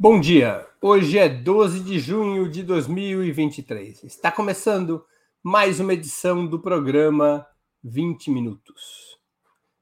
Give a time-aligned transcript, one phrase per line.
[0.00, 0.64] Bom dia.
[0.80, 4.04] Hoje é 12 de junho de 2023.
[4.04, 5.04] Está começando
[5.42, 7.44] mais uma edição do programa
[7.82, 9.18] 20 Minutos.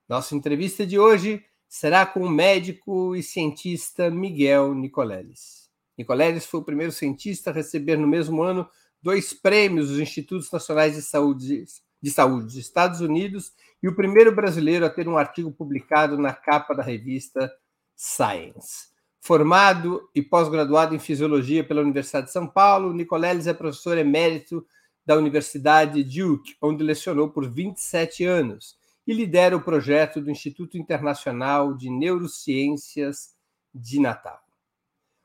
[0.09, 5.69] Nossa entrevista de hoje será com o médico e cientista Miguel Nicoleles.
[5.99, 8.67] Nicoleles foi o primeiro cientista a receber no mesmo ano
[9.03, 11.65] dois prêmios dos Institutos Nacionais de Saúde,
[12.01, 13.53] de Saúde dos Estados Unidos
[13.83, 17.53] e o primeiro brasileiro a ter um artigo publicado na capa da revista
[17.95, 18.96] Science.
[19.27, 24.65] Formado e pós-graduado em Fisiologia pela Universidade de São Paulo, Nicoleles é professor emérito
[25.05, 31.75] da Universidade Duke, onde lecionou por 27 anos e lidera o projeto do Instituto Internacional
[31.75, 33.35] de Neurociências
[33.75, 34.39] de Natal.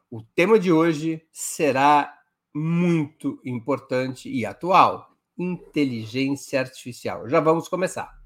[0.09, 2.11] O tema de hoje será
[2.51, 7.29] muito importante e atual: inteligência artificial.
[7.29, 8.20] Já vamos começar.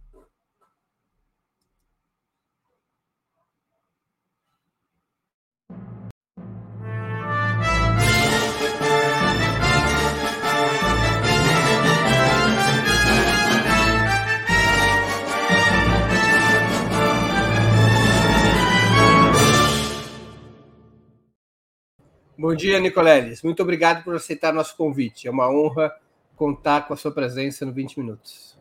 [22.37, 23.41] Bom dia, Nicoleles.
[23.41, 25.25] Muito obrigado por aceitar nosso convite.
[25.25, 25.95] É uma honra
[26.35, 28.57] contar com a sua presença no 20 Minutos.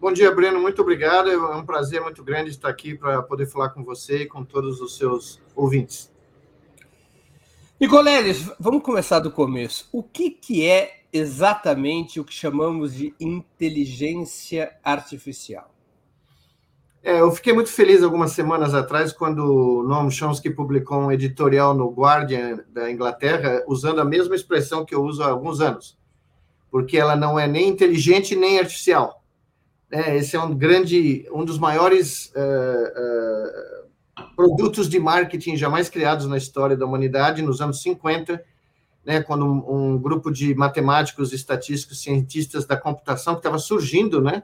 [0.00, 0.60] Bom dia, Breno.
[0.60, 1.28] Muito obrigado.
[1.28, 4.80] É um prazer muito grande estar aqui para poder falar com você e com todos
[4.80, 6.12] os seus ouvintes.
[7.80, 9.88] Nicoleles, vamos começar do começo.
[9.90, 15.73] O que, que é exatamente o que chamamos de inteligência artificial?
[17.06, 21.90] É, eu fiquei muito feliz algumas semanas atrás quando Noam Chomsky publicou um editorial no
[21.90, 25.98] Guardian da Inglaterra usando a mesma expressão que eu uso há alguns anos,
[26.70, 29.22] porque ela não é nem inteligente nem artificial.
[29.90, 36.26] É, esse é um grande, um dos maiores uh, uh, produtos de marketing jamais criados
[36.26, 38.42] na história da humanidade nos anos 50,
[39.04, 44.42] né, quando um, um grupo de matemáticos, estatísticos, cientistas da computação que estava surgindo, né,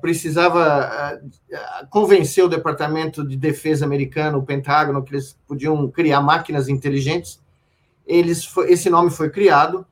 [0.00, 6.68] precisava uh, convencer o Departamento de Defesa americano, o Pentágono, que eles podiam criar máquinas
[6.68, 7.40] inteligentes.
[8.06, 9.86] Eles, esse nome foi criado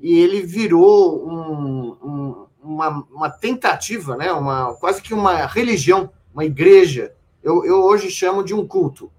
[0.00, 4.32] e ele virou um, um, uma, uma, tentativa, né?
[4.32, 7.12] uma, quase que uma religião, uma igreja.
[7.42, 9.12] Eu, eu hoje chamo de um culto,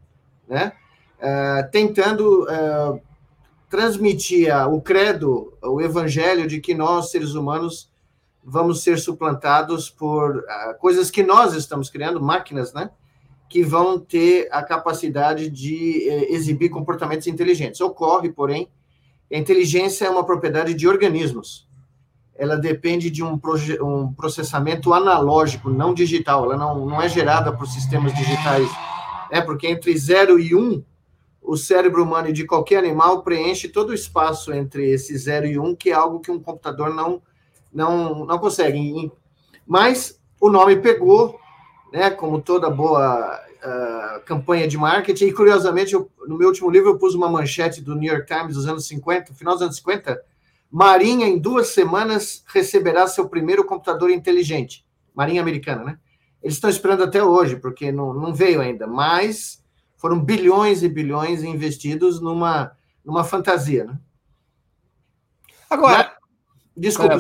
[0.48, 0.74] né?
[1.18, 2.46] Uh, tentando
[3.70, 7.90] transmitir o credo, o evangelho de que nós, seres humanos,
[8.46, 12.92] vamos ser suplantados por uh, coisas que nós estamos criando, máquinas, né?
[13.50, 17.80] Que vão ter a capacidade de eh, exibir comportamentos inteligentes.
[17.80, 18.70] Ocorre, porém,
[19.32, 21.68] a inteligência é uma propriedade de organismos.
[22.36, 23.40] Ela depende de um,
[23.82, 26.46] um processamento analógico, não digital.
[26.46, 28.70] Ela não, não é gerada por sistemas digitais.
[29.32, 30.84] É porque entre 0 e 1, um,
[31.42, 35.60] o cérebro humano e de qualquer animal preenche todo o espaço entre esse 0 e
[35.60, 37.22] 1, um, que é algo que um computador não
[37.76, 39.12] não, não conseguem.
[39.68, 41.38] Mas o nome pegou,
[41.92, 46.90] né, como toda boa uh, campanha de marketing, e curiosamente, eu, no meu último livro,
[46.90, 50.20] eu pus uma manchete do New York Times dos anos 50, final dos anos 50,
[50.72, 54.86] Marinha, em duas semanas, receberá seu primeiro computador inteligente.
[55.14, 56.00] Marinha americana, né?
[56.42, 59.64] Eles estão esperando até hoje, porque não, não veio ainda, mas
[59.98, 62.72] foram bilhões e bilhões investidos numa,
[63.04, 63.98] numa fantasia, né?
[65.70, 66.15] Agora,
[66.76, 67.18] Desculpa,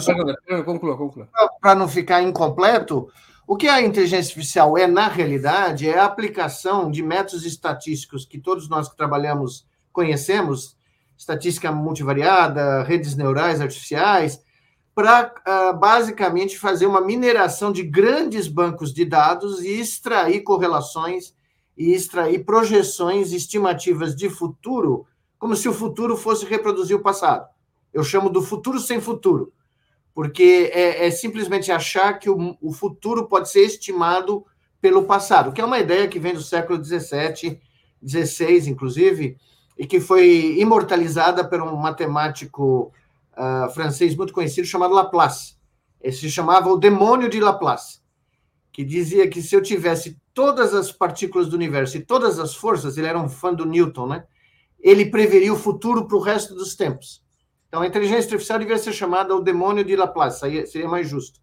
[0.48, 1.30] é, conclua, conclua.
[1.62, 3.10] Para não ficar incompleto,
[3.48, 8.40] o que a inteligência artificial é, na realidade, é a aplicação de métodos estatísticos que
[8.40, 10.76] todos nós que trabalhamos conhecemos,
[11.18, 14.44] estatística multivariada, redes neurais artificiais,
[14.94, 21.34] para uh, basicamente fazer uma mineração de grandes bancos de dados e extrair correlações
[21.78, 25.06] e extrair projeções estimativas de futuro,
[25.38, 27.48] como se o futuro fosse reproduzir o passado.
[27.96, 29.54] Eu chamo do futuro sem futuro,
[30.14, 34.46] porque é, é simplesmente achar que o, o, futuro pode ser estimado
[34.82, 37.58] pelo passado, que é uma ideia que vem do século XVII,
[38.06, 39.38] XVI, inclusive,
[39.78, 42.92] e que foi imortalizada por um matemático
[43.32, 45.56] uh, francês muito conhecido chamado Laplace.
[46.02, 48.02] Ele se chamava o demônio de Laplace,
[48.74, 52.98] que dizia que se eu tivesse todas as partículas do universo e todas as forças,
[52.98, 54.26] ele era um fã do Newton, né?
[54.82, 57.25] Ele preveria o futuro para o resto dos tempos.
[57.76, 61.42] Então, a inteligência artificial deveria ser chamada o demônio de Laplace, seria mais justo.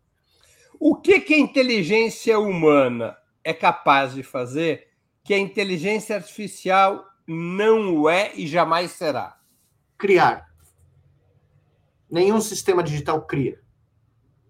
[0.80, 3.14] O que, que a inteligência humana
[3.44, 4.88] é capaz de fazer
[5.22, 9.36] que a inteligência artificial não é e jamais será?
[9.98, 10.46] Criar.
[12.10, 13.60] Nenhum sistema digital cria.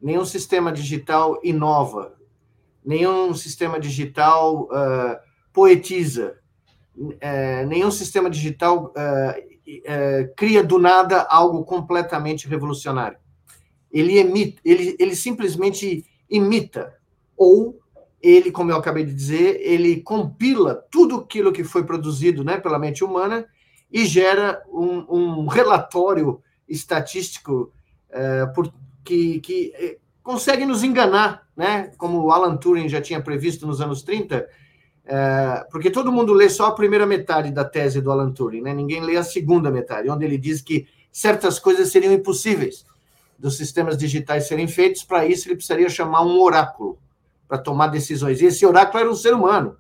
[0.00, 2.17] Nenhum sistema digital inova.
[2.85, 5.19] Nenhum sistema digital uh,
[5.52, 6.38] poetiza.
[7.20, 9.51] é, nenhum sistema digital é,
[9.85, 13.19] é, cria do nada algo completamente revolucionário.
[13.91, 16.95] Ele, emite, ele, ele simplesmente imita,
[17.37, 17.79] ou
[18.21, 22.79] ele, como eu acabei de dizer, ele compila tudo aquilo que foi produzido né, pela
[22.79, 23.47] mente humana
[23.91, 27.73] e gera um, um relatório estatístico
[28.09, 28.73] é, por,
[29.05, 31.91] que, que é, consegue nos enganar, né?
[31.99, 34.47] como Alan Turing já tinha previsto nos anos 30,
[35.04, 38.72] é, porque todo mundo lê só a primeira metade da tese do Alan Turing, né?
[38.72, 42.87] ninguém lê a segunda metade, onde ele diz que certas coisas seriam impossíveis
[43.38, 46.99] dos sistemas digitais serem feitos, para isso ele precisaria chamar um oráculo
[47.49, 48.40] para tomar decisões.
[48.40, 49.76] E esse oráculo era um ser humano.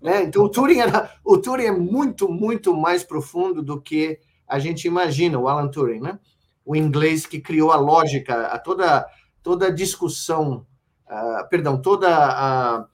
[0.00, 0.24] Né?
[0.24, 4.86] Então o Turing, era, o Turing é muito, muito mais profundo do que a gente
[4.86, 6.18] imagina, o Alan Turing, né?
[6.64, 9.06] o inglês que criou a lógica, a toda,
[9.42, 10.66] toda a discussão,
[11.08, 12.86] uh, perdão, toda a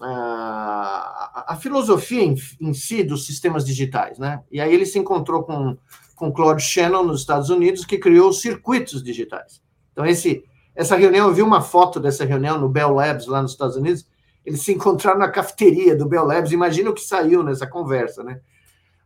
[0.00, 4.42] a, a filosofia em, em, si dos sistemas digitais, né?
[4.50, 5.76] E aí ele se encontrou com
[6.20, 9.62] com Claude Shannon nos Estados Unidos que criou os circuitos digitais.
[9.92, 10.44] Então esse
[10.76, 14.06] essa reunião eu vi uma foto dessa reunião no Bell Labs lá nos Estados Unidos.
[14.44, 16.52] Eles se encontraram na cafeteria do Bell Labs.
[16.52, 18.40] Imagina o que saiu nessa conversa, né?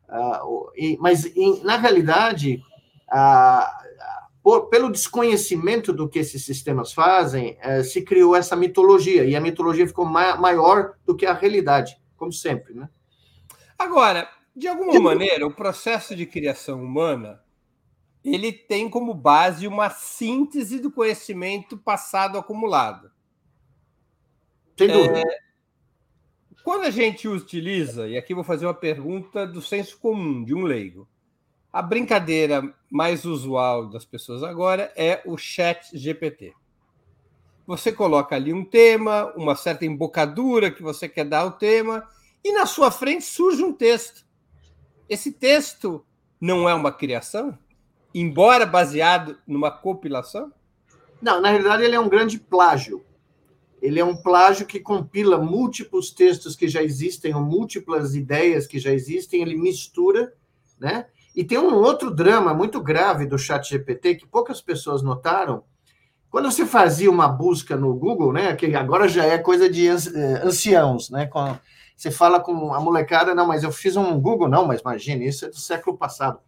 [0.09, 2.63] Uh, e, mas em, na realidade
[3.13, 3.84] uh,
[4.45, 9.41] por, pelo desconhecimento do que esses sistemas fazem, é, se criou essa mitologia, e a
[9.41, 12.75] mitologia ficou ma maior do que a realidade, como sempre.
[12.75, 12.87] Né?
[13.79, 17.43] Agora, de alguma maneira, o processo de criação humana
[18.23, 23.11] ele tem como base uma síntese do conhecimento passado acumulado.
[24.79, 25.21] Sem dúvida.
[25.21, 25.39] É,
[26.63, 30.65] quando a gente utiliza, e aqui vou fazer uma pergunta do senso comum, de um
[30.65, 31.09] leigo,
[31.75, 36.55] a brincadeira mais usual das pessoas agora é o chat GPT.
[37.67, 42.09] Você coloca ali um tema, uma certa embocadura que você quer dar ao tema,
[42.45, 44.25] e na sua frente surge um texto.
[45.09, 46.07] Esse texto
[46.41, 47.59] não é uma criação,
[48.15, 50.53] embora baseado numa compilação?
[51.21, 53.05] Não, na realidade ele é um grande plágio.
[53.83, 58.79] Ele é um plágio que compila múltiplos textos que já existem, ou múltiplas ideias que
[58.79, 60.33] já existem, ele mistura,
[60.79, 61.07] né?
[61.35, 65.65] E tem um outro drama muito grave do Chat GPT que poucas pessoas notaram.
[66.31, 70.43] Quando você fazia uma busca no Google, né, que agora já é coisa de eh,
[70.45, 71.57] anciãos, né, com,
[71.97, 75.45] você fala com a molecada, não, mas eu fiz um Google, não, mas imagine, isso
[75.45, 76.39] é do século passado.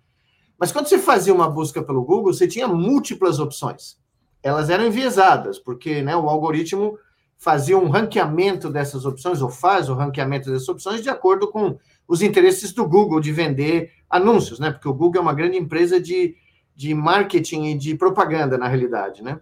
[0.58, 3.98] Mas quando você fazia uma busca pelo Google, você tinha múltiplas opções.
[4.42, 6.98] Elas eram enviesadas, porque né, o algoritmo
[7.36, 12.22] fazia um ranqueamento dessas opções, ou faz o ranqueamento dessas opções de acordo com os
[12.22, 14.70] interesses do Google de vender anúncios, né?
[14.70, 16.36] Porque o Google é uma grande empresa de,
[16.74, 19.40] de marketing e de propaganda, na realidade, né?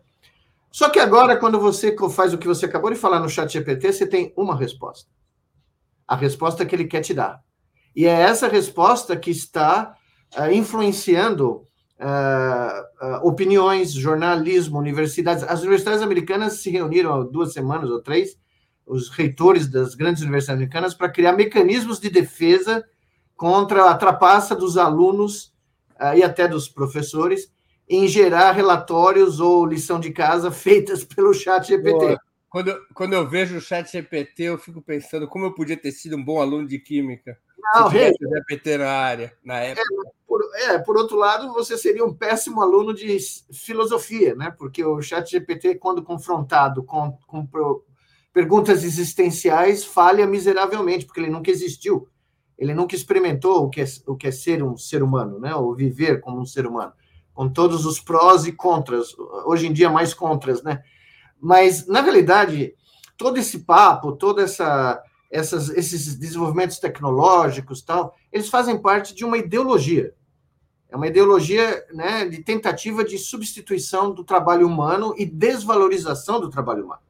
[0.71, 3.93] Só que agora, quando você faz o que você acabou de falar no chat GPT,
[3.93, 5.09] você tem uma resposta.
[6.07, 7.41] A resposta que ele quer te dar.
[7.95, 9.95] E é essa resposta que está
[10.37, 11.65] uh, influenciando
[12.01, 15.45] uh, uh, opiniões, jornalismo, universidades.
[15.45, 18.37] As universidades americanas se reuniram há duas semanas ou três,
[18.87, 22.85] os reitores das grandes universidades americanas, para criar mecanismos de defesa
[23.37, 25.55] contra a trapaça dos alunos
[26.01, 27.53] uh, e até dos professores
[27.89, 32.19] em gerar relatórios ou lição de casa feitas pelo chat GPT.
[32.49, 36.17] Quando, quando eu vejo o chat GPT, eu fico pensando como eu podia ter sido
[36.17, 37.37] um bom aluno de química.
[37.75, 39.83] Não, se tivesse GPT na área, na época.
[39.83, 43.17] É por, é, por outro lado, você seria um péssimo aluno de
[43.53, 44.55] filosofia, né?
[44.57, 47.47] Porque o chat GPT, quando confrontado com, com
[48.35, 52.07] perguntas existenciais, falha miseravelmente, porque ele nunca existiu
[52.59, 55.55] ele nunca experimentou o que é, o que é ser um ser humano, né?
[55.55, 56.93] Ou viver como um ser humano,
[57.33, 59.15] com todos os prós e contras.
[59.47, 60.83] Hoje em dia mais contras, né?
[61.41, 62.75] Mas na realidade,
[63.17, 69.37] todo esse papo, toda essa essas, esses desenvolvimentos tecnológicos, tal, eles fazem parte de uma
[69.37, 70.15] ideologia.
[70.89, 76.85] É uma ideologia né, de tentativa de substituição do trabalho humano e desvalorização do trabalho
[76.85, 77.01] humano.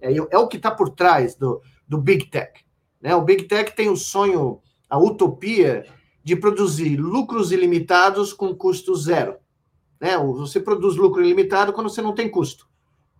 [0.00, 2.64] É, é o que está por trás do, do Big Tech.
[3.00, 3.14] Né?
[3.14, 5.84] O Big Tech tem o sonho a utopia
[6.22, 9.36] de produzir lucros ilimitados com custo zero.
[10.00, 10.16] Né?
[10.18, 12.68] Você produz lucro ilimitado quando você não tem custo.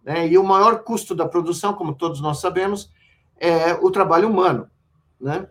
[0.02, 0.28] Né?
[0.28, 2.90] E o maior custo da produção, como todos nós sabemos,
[3.36, 4.68] é o trabalho humano.
[5.20, 5.46] Né?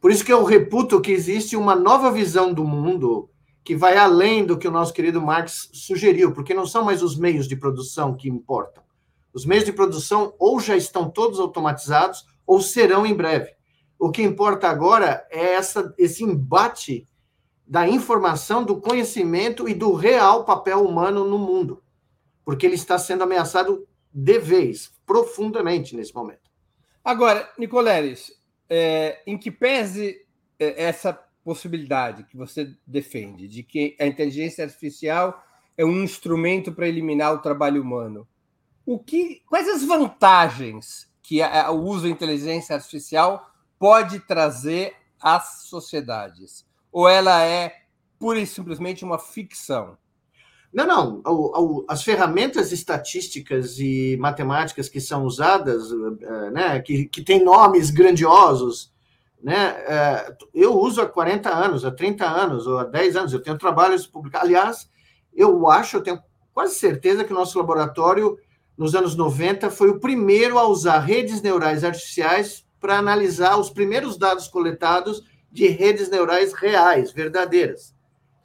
[0.00, 3.30] Por isso que eu reputo que existe uma nova visão do mundo
[3.64, 7.18] que vai além do que o nosso querido Marx sugeriu, porque não são mais os
[7.18, 8.82] meios de produção que importam.
[9.38, 13.52] Os meios de produção ou já estão todos automatizados ou serão em breve.
[13.96, 17.08] O que importa agora é essa, esse embate
[17.64, 21.84] da informação, do conhecimento e do real papel humano no mundo,
[22.44, 26.50] porque ele está sendo ameaçado de vez, profundamente nesse momento.
[27.04, 28.32] Agora, Nicoleles,
[28.68, 30.16] é, em que pese
[30.58, 31.12] é, essa
[31.44, 35.40] possibilidade que você defende de que a inteligência artificial
[35.76, 38.26] é um instrumento para eliminar o trabalho humano,
[38.88, 43.46] o que, quais as vantagens que o uso da inteligência artificial
[43.78, 46.66] pode trazer às sociedades?
[46.90, 47.82] Ou ela é
[48.18, 49.98] pura e simplesmente uma ficção?
[50.72, 50.86] Não,
[51.22, 51.84] não.
[51.86, 58.90] As ferramentas estatísticas e matemáticas que são usadas, uh, né, que, que têm nomes grandiosos,
[59.42, 63.32] né, uh, eu uso há 40 anos, há 30 anos, ou há 10 anos.
[63.34, 64.48] Eu tenho trabalhos publicados.
[64.48, 64.90] Aliás,
[65.34, 66.22] eu acho, eu tenho
[66.54, 68.38] quase certeza que o nosso laboratório,
[68.78, 74.16] nos anos 90, foi o primeiro a usar redes neurais artificiais para analisar os primeiros
[74.16, 77.92] dados coletados de redes neurais reais, verdadeiras.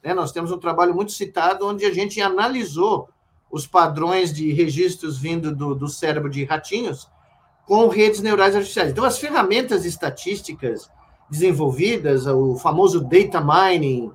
[0.02, 0.12] Né?
[0.12, 3.08] Nós temos um trabalho muito citado onde a gente analisou
[3.48, 7.08] os padrões de registros vindo do, do cérebro de ratinhos
[7.64, 8.90] com redes neurais artificiais.
[8.90, 10.90] Então, as ferramentas estatísticas
[11.30, 14.10] desenvolvidas, o famoso data mining,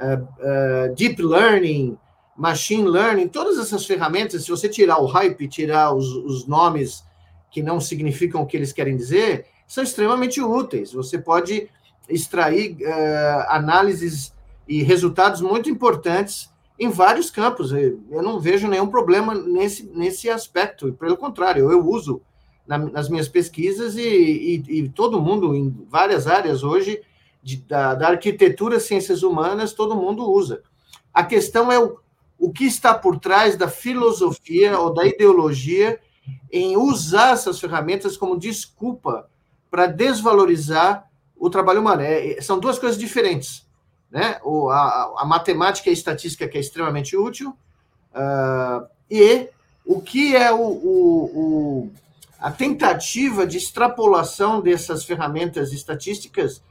[0.00, 1.96] uh, uh, deep learning,
[2.40, 7.04] machine learning, todas essas ferramentas, se você tirar o hype, tirar os, os nomes
[7.50, 10.90] que não significam o que eles querem dizer, são extremamente úteis.
[10.94, 11.68] Você pode
[12.08, 14.32] extrair uh, análises
[14.66, 17.72] e resultados muito importantes em vários campos.
[17.72, 22.22] Eu não vejo nenhum problema nesse, nesse aspecto, pelo contrário, eu uso
[22.66, 27.02] na, nas minhas pesquisas e, e, e, todo mundo, em várias áreas hoje,
[27.42, 30.62] de, da, da, arquitetura, ciências humanas, todo mundo usa.
[31.12, 31.98] A questão é o,
[32.40, 36.00] o que está por trás da filosofia ou da ideologia
[36.50, 39.28] em usar essas ferramentas como desculpa
[39.70, 42.02] para desvalorizar o trabalho humano.
[42.02, 43.64] É, são duas coisas diferentes
[44.10, 44.40] né?
[44.42, 47.56] O, a, a matemática e a estatística que é extremamente útil,
[48.12, 49.48] uh, e
[49.86, 51.90] o que é o, o, o,
[52.38, 56.62] a tentativa de extrapolação dessas ferramentas estatísticas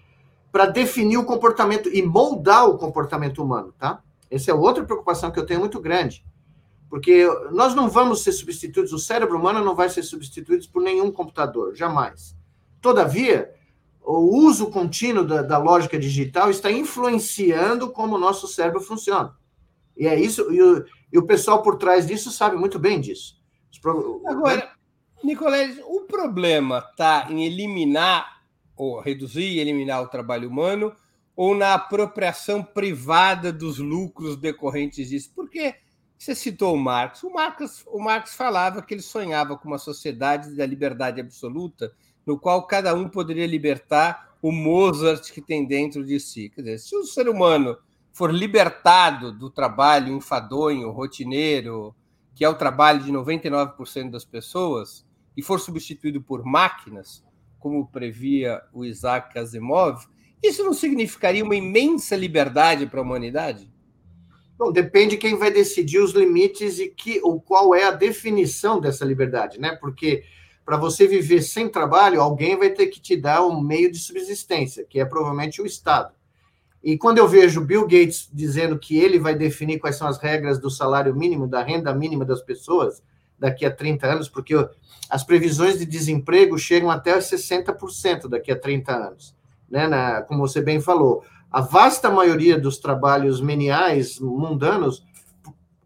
[0.51, 4.01] para definir o comportamento e moldar o comportamento humano, tá?
[4.29, 6.25] Essa é outra preocupação que eu tenho muito grande,
[6.89, 11.11] porque nós não vamos ser substituídos, o cérebro humano não vai ser substituído por nenhum
[11.11, 12.35] computador, jamais.
[12.81, 13.53] Todavia,
[14.01, 19.35] o uso contínuo da, da, lógica digital está influenciando como o nosso cérebro funciona.
[19.95, 23.39] E é isso, e o, e o pessoal por trás disso sabe muito bem disso.
[24.25, 24.71] Agora,
[25.23, 28.41] Nicolés, o problema está em eliminar,
[28.75, 30.93] ou reduzir e eliminar o trabalho humano,
[31.39, 35.31] ou na apropriação privada dos lucros decorrentes disso?
[35.33, 35.73] Porque
[36.17, 37.23] você citou o Marx.
[37.23, 41.93] O Marx, o Marx falava que ele sonhava com uma sociedade da liberdade absoluta
[42.25, 46.49] no qual cada um poderia libertar o Mozart que tem dentro de si.
[46.49, 47.77] Quer dizer, se o ser humano
[48.11, 51.95] for libertado do trabalho enfadonho, rotineiro,
[52.35, 57.23] que é o trabalho de 99% das pessoas, e for substituído por máquinas,
[57.57, 60.05] como previa o Isaac Asimov,
[60.41, 63.69] isso não significaria uma imensa liberdade para a humanidade?
[64.57, 69.05] Bom, depende quem vai decidir os limites e que, ou qual é a definição dessa
[69.05, 69.77] liberdade, né?
[69.79, 70.23] Porque
[70.65, 74.85] para você viver sem trabalho, alguém vai ter que te dar um meio de subsistência,
[74.87, 76.13] que é provavelmente o Estado.
[76.83, 80.59] E quando eu vejo Bill Gates dizendo que ele vai definir quais são as regras
[80.59, 83.01] do salário mínimo, da renda mínima das pessoas
[83.37, 84.53] daqui a 30 anos, porque
[85.09, 89.35] as previsões de desemprego chegam até 60% daqui a 30 anos,
[89.69, 89.87] né?
[89.87, 95.03] Na, como você bem falou, a vasta maioria dos trabalhos meniais mundanos,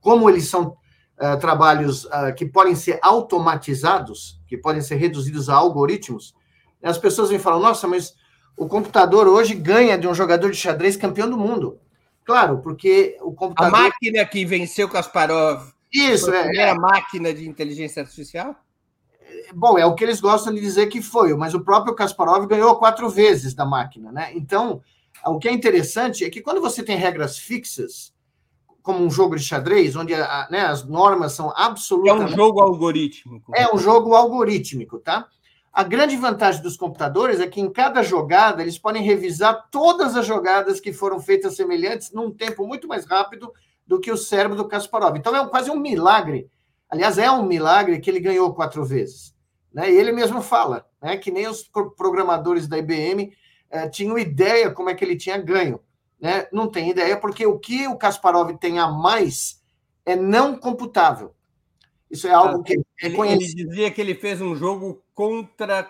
[0.02, 0.78] como eles são
[1.18, 6.36] uh, trabalhos uh, que podem ser automatizados, que podem ser reduzidos a algoritmos,
[6.84, 8.14] as pessoas vêm falar: nossa, mas
[8.58, 11.80] o computador hoje ganha de um jogador de xadrez campeão do mundo.
[12.26, 13.80] Claro, porque o computador.
[13.80, 15.72] A máquina que venceu Kasparov.
[15.92, 16.44] Isso, foi a é.
[16.44, 16.76] primeira é.
[16.76, 18.56] máquina de inteligência artificial?
[19.56, 22.76] Bom, é o que eles gostam de dizer que foi, mas o próprio Kasparov ganhou
[22.78, 24.32] quatro vezes da máquina, né?
[24.34, 24.82] Então,
[25.26, 28.14] o que é interessante é que quando você tem regras fixas,
[28.84, 32.32] como um jogo de xadrez, onde a, né, as normas são absolutamente.
[32.32, 33.52] É um jogo algorítmico.
[33.56, 35.28] É um jogo algorítmico, tá?
[35.72, 40.26] A grande vantagem dos computadores é que em cada jogada eles podem revisar todas as
[40.26, 43.52] jogadas que foram feitas semelhantes num tempo muito mais rápido
[43.88, 45.18] do que o cérebro do Kasparov.
[45.18, 46.48] Então é quase um milagre.
[46.90, 49.33] Aliás, é um milagre que ele ganhou quatro vezes.
[49.74, 49.92] Né?
[49.92, 51.64] E ele mesmo fala né, que nem os
[51.98, 53.36] programadores da IBM
[53.72, 55.80] eh, tinham ideia como é que ele tinha ganho
[56.24, 59.62] né, não tem ideia, porque o que o Kasparov tem a mais
[60.06, 61.36] é não computável.
[62.10, 65.84] Isso é algo que ele, ele dizia que ele fez um jogo contra,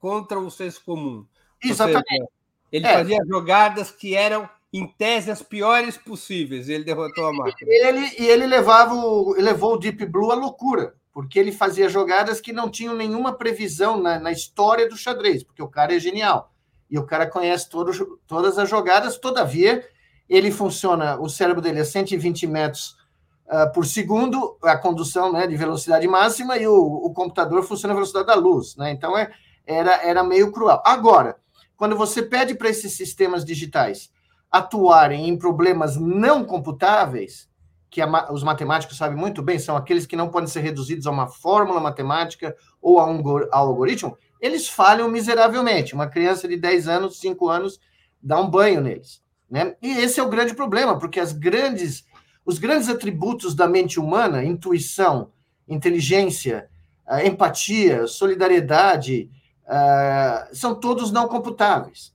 [0.00, 1.24] contra o senso comum.
[1.62, 2.08] Exatamente.
[2.08, 2.28] Seja,
[2.72, 2.92] ele é.
[2.92, 6.68] fazia jogadas que eram, em tese, as piores possíveis.
[6.68, 7.70] Ele derrotou a máquina.
[7.70, 12.40] Ele, e ele levava o, levou o Deep Blue à loucura, porque ele fazia jogadas
[12.40, 16.52] que não tinham nenhuma previsão na, na história do xadrez, porque o cara é genial.
[16.90, 19.86] E o cara conhece todo, todas as jogadas, todavia,
[20.28, 22.96] ele funciona, o cérebro dele é 120 metros
[23.46, 27.96] uh, por segundo, a condução né, de velocidade máxima, e o, o computador funciona à
[27.96, 28.76] velocidade da luz.
[28.76, 28.90] Né?
[28.90, 29.30] Então, é,
[29.66, 30.80] era, era meio cruel.
[30.84, 31.36] Agora,
[31.76, 34.10] quando você pede para esses sistemas digitais
[34.50, 37.48] atuarem em problemas não computáveis,
[37.92, 41.10] que a, os matemáticos sabem muito bem, são aqueles que não podem ser reduzidos a
[41.10, 43.22] uma fórmula matemática ou a um
[43.52, 45.94] a algoritmo, eles falham miseravelmente.
[45.94, 47.78] Uma criança de 10 anos, 5 anos,
[48.20, 49.22] dá um banho neles.
[49.48, 49.76] Né?
[49.82, 52.06] E esse é o grande problema, porque as grandes,
[52.46, 55.30] os grandes atributos da mente humana, intuição,
[55.68, 56.70] inteligência,
[57.06, 59.30] ah, empatia, solidariedade,
[59.66, 62.14] uh, são todos não computáveis.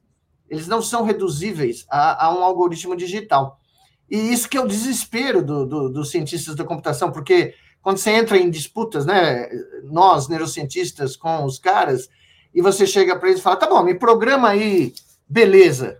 [0.50, 3.60] Eles não são reduzíveis a, a um algoritmo digital.
[4.10, 8.12] E isso que é o desespero do, do, dos cientistas da computação, porque quando você
[8.12, 9.48] entra em disputas, né,
[9.84, 12.10] nós, neurocientistas, com os caras,
[12.54, 14.94] e você chega para eles e fala, tá bom, me programa aí,
[15.28, 15.98] beleza.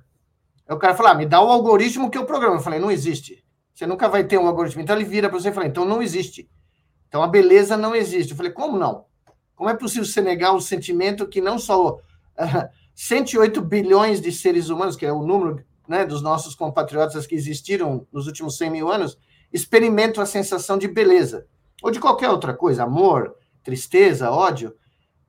[0.68, 2.56] Aí o cara fala, ah, me dá o algoritmo que eu programo.
[2.56, 3.44] Eu falei, não existe.
[3.74, 4.82] Você nunca vai ter um algoritmo.
[4.82, 6.50] Então ele vira para você e fala, então não existe.
[7.08, 8.32] Então a beleza não existe.
[8.32, 9.06] Eu falei, como não?
[9.56, 12.02] Como é possível você negar um sentimento que não só uh,
[12.96, 18.06] 108 bilhões de seres humanos, que é o número né, dos nossos compatriotas que existiram
[18.12, 19.18] nos últimos 100 mil anos,
[19.52, 21.48] experimentam a sensação de beleza,
[21.82, 24.76] ou de qualquer outra coisa, amor, tristeza, ódio.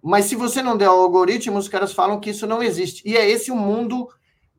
[0.03, 3.03] Mas se você não der o algoritmo, os caras falam que isso não existe.
[3.09, 4.09] E é esse o mundo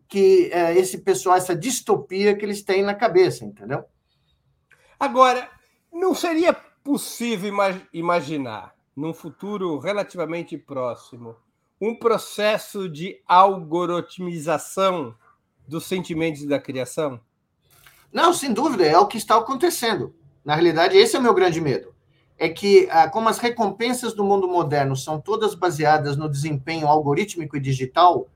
[0.08, 3.86] que é, esse pessoal, essa distopia que eles têm na cabeça, entendeu?
[5.00, 5.50] Agora,
[5.94, 6.54] não seria
[6.84, 7.54] possível
[7.94, 11.36] imaginar, num futuro relativamente próximo,
[11.80, 15.16] um processo de algoritmização
[15.70, 17.20] dos sentimentos da criação?
[18.12, 20.16] Não, sem dúvida, é o que está acontecendo.
[20.44, 21.94] Na realidade, esse é o meu grande medo.
[22.38, 27.56] É que, ah, como as recompensas do mundo moderno são todas baseadas no desempenho algorítmico
[27.56, 28.28] e digital,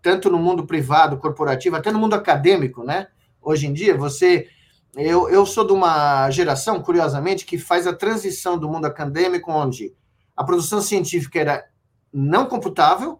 [0.00, 3.08] tanto no mundo privado, corporativo, até no mundo acadêmico, né?
[3.40, 4.48] Hoje em dia, você.
[4.94, 9.94] Eu, eu sou de uma geração, curiosamente, que faz a transição do mundo acadêmico, onde
[10.36, 11.64] a produção científica era
[12.12, 13.18] não computável,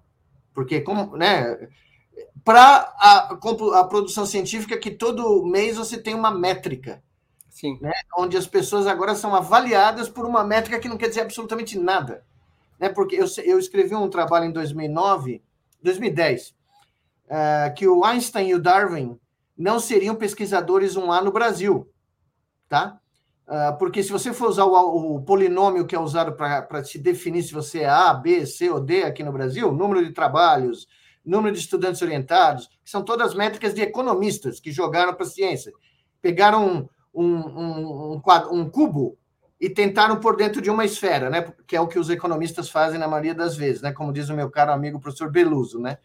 [0.53, 1.69] porque como, né,
[2.45, 3.37] para a,
[3.81, 7.03] a, produção científica que todo mês você tem uma métrica.
[7.49, 7.79] Sim.
[7.81, 11.79] Né, onde as pessoas agora são avaliadas por uma métrica que não quer dizer absolutamente
[11.79, 12.25] nada.
[12.81, 15.43] Né, porque eu, eu escrevi um trabalho em 2009,
[15.83, 19.19] 2010, uh, que o Einstein e o Darwin
[19.57, 21.89] não seriam pesquisadores um A no Brasil.
[22.69, 22.99] Tá?
[23.47, 27.43] Uh, porque se você for usar o, o polinômio que é usado para se definir
[27.43, 30.89] se você é A, B, C ou D aqui no Brasil, número de trabalhos,
[31.25, 35.73] número de estudantes orientados, que são todas métricas de economistas que jogaram para a ciência.
[36.21, 39.17] Pegaram um, um, um, quadro, um, cubo
[39.61, 41.53] e tentaram por dentro de uma esfera, né?
[41.67, 43.93] que é o que os economistas fazem na maioria das vezes, né?
[43.93, 45.79] como diz o meu caro amigo professor Beluso.
[45.79, 45.99] Né?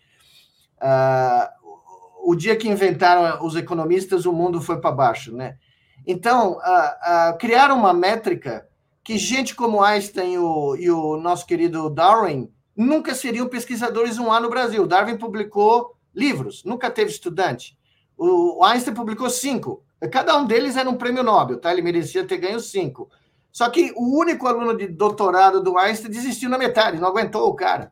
[0.81, 5.35] Uh, o dia que inventaram os economistas, o mundo foi para baixo.
[5.35, 5.57] Né?
[6.05, 8.67] Então, uh, uh, criaram uma métrica
[9.03, 14.31] que gente como Einstein e o, e o nosso querido Darwin nunca seriam pesquisadores um
[14.31, 14.85] ano no Brasil.
[14.85, 17.75] Darwin publicou livros, nunca teve estudante.
[18.15, 19.83] O Einstein publicou cinco.
[20.11, 21.71] Cada um deles era um prêmio Nobel, tá?
[21.71, 23.09] Ele merecia ter ganho cinco.
[23.51, 27.55] Só que o único aluno de doutorado do Einstein desistiu na metade, não aguentou o
[27.55, 27.91] cara.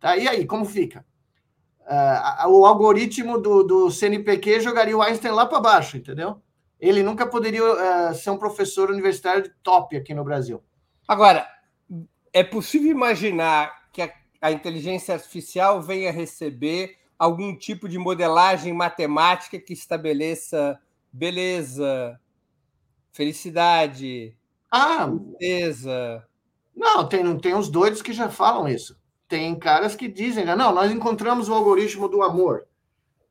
[0.00, 0.16] Tá?
[0.16, 1.04] E aí, como fica?
[1.82, 6.40] Uh, o algoritmo do, do CNPq jogaria o Einstein lá para baixo, entendeu?
[6.80, 10.62] Ele nunca poderia uh, ser um professor universitário top aqui no Brasil.
[11.06, 11.46] Agora,
[12.32, 13.81] é possível imaginar
[14.42, 20.76] a inteligência artificial venha receber algum tipo de modelagem matemática que estabeleça
[21.12, 22.18] beleza,
[23.12, 24.36] felicidade,
[24.68, 26.26] ah, tristeza.
[26.74, 28.98] Não, tem, tem uns doidos que já falam isso.
[29.28, 32.66] Tem caras que dizem, não, nós encontramos o algoritmo do amor,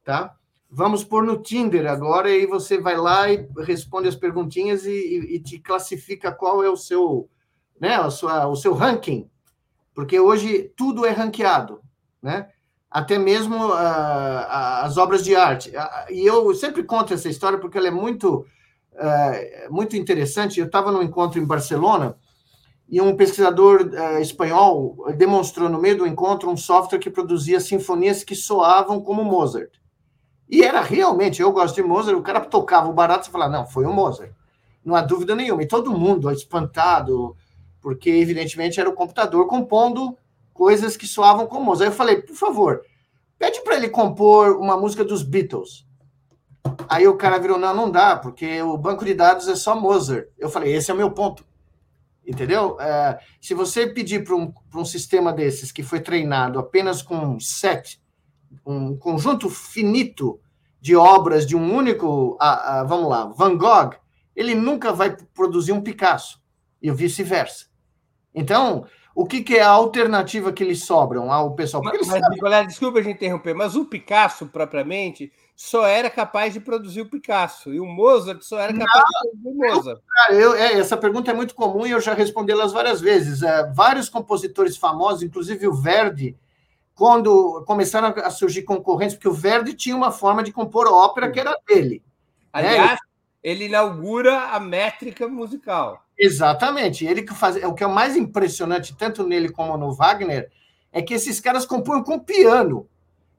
[0.06, 0.38] tá?
[0.70, 5.36] Vamos pôr no Tinder agora e você vai lá e responde as perguntinhas e, e,
[5.36, 7.30] e te classifica qual é o seu,
[7.78, 9.30] né, a sua, o seu ranking
[9.94, 11.82] porque hoje tudo é ranqueado,
[12.22, 12.48] né?
[12.90, 13.74] Até mesmo uh,
[14.84, 15.70] as obras de arte.
[15.70, 18.46] Uh, e eu sempre conto essa história porque ela é muito,
[18.94, 20.60] uh, muito interessante.
[20.60, 22.18] Eu estava num encontro em Barcelona
[22.90, 28.36] e um pesquisador espanhol demonstrou no meio do encontro um software que produzia sinfonias que
[28.36, 29.72] soavam como Mozart.
[30.50, 33.66] E era realmente, eu gosto de Mozart, o cara tocava o barato e falava, não,
[33.66, 34.34] foi o Mozart.
[34.84, 35.64] Não há dúvida nenhuma.
[35.64, 37.38] E todo mundo, espantado,
[37.82, 40.18] porque evidentemente era o computador compondo
[40.54, 41.88] coisas que soavam como Mozart.
[41.88, 42.82] Aí eu falei, por favor,
[43.38, 45.86] pede para ele compor uma música dos Beatles.
[46.88, 50.28] Aí o cara virou, não, não dá, porque o banco de dados é só Mozart.
[50.38, 51.44] Eu falei, esse é o meu ponto.
[52.26, 52.80] Entendeu?
[52.80, 58.00] É, se você pedir para um, um sistema desses que foi treinado apenas com set
[58.66, 60.40] um conjunto finito
[60.80, 62.38] de obras de um único,
[62.88, 63.96] vamos lá, Van Gogh,
[64.36, 66.42] ele nunca vai produzir um Picasso,
[66.82, 67.71] e vice-versa.
[68.34, 71.84] Então, o que, que, é a alternativa que eles sobram ao pessoal?
[71.84, 76.60] Mas, mas Nicolás, desculpa a gente interromper, mas o Picasso, propriamente, só era capaz de
[76.60, 80.02] produzir o Picasso, e o Mozart só era capaz Não, de produzir o Mozart.
[80.30, 83.44] Eu, é, essa pergunta é muito comum e eu já respondi elas várias vezes.
[83.44, 86.38] É, vários compositores famosos, inclusive o Verdi,
[86.96, 91.40] quando começaram a surgir concorrentes, porque o Verdi tinha uma forma de compor ópera que
[91.40, 92.02] era dele.
[92.54, 92.70] Né?
[92.70, 92.98] Aliás, né?
[93.44, 96.06] Ele inaugura a métrica musical.
[96.18, 97.06] Exatamente.
[97.06, 100.52] Ele que faz, é o que é o mais impressionante tanto nele como no Wagner
[100.92, 102.88] é que esses caras compõem com piano.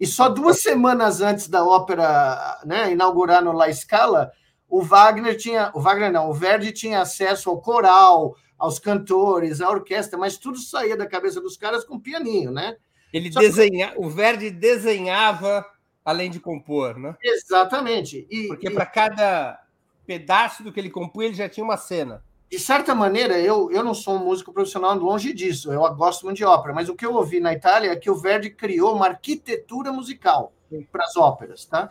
[0.00, 4.32] E só duas semanas antes da ópera né, inaugurar no La Scala,
[4.68, 9.70] o Wagner tinha, o Wagner não, o Verdi tinha acesso ao coral, aos cantores, à
[9.70, 12.76] orquestra, mas tudo saía da cabeça dos caras com pianinho, né?
[13.12, 14.00] Ele Só desenha, que...
[14.00, 15.64] o Verdi desenhava
[16.04, 17.14] além de compor, né?
[17.22, 18.26] Exatamente.
[18.30, 18.70] E, Porque e...
[18.70, 19.61] para cada
[20.06, 22.22] pedaço do que ele compunha, ele já tinha uma cena.
[22.50, 26.36] De certa maneira, eu, eu não sou um músico profissional longe disso, eu gosto muito
[26.36, 29.06] de ópera, mas o que eu ouvi na Itália é que o Verdi criou uma
[29.06, 30.52] arquitetura musical
[30.90, 31.90] para as óperas, tá?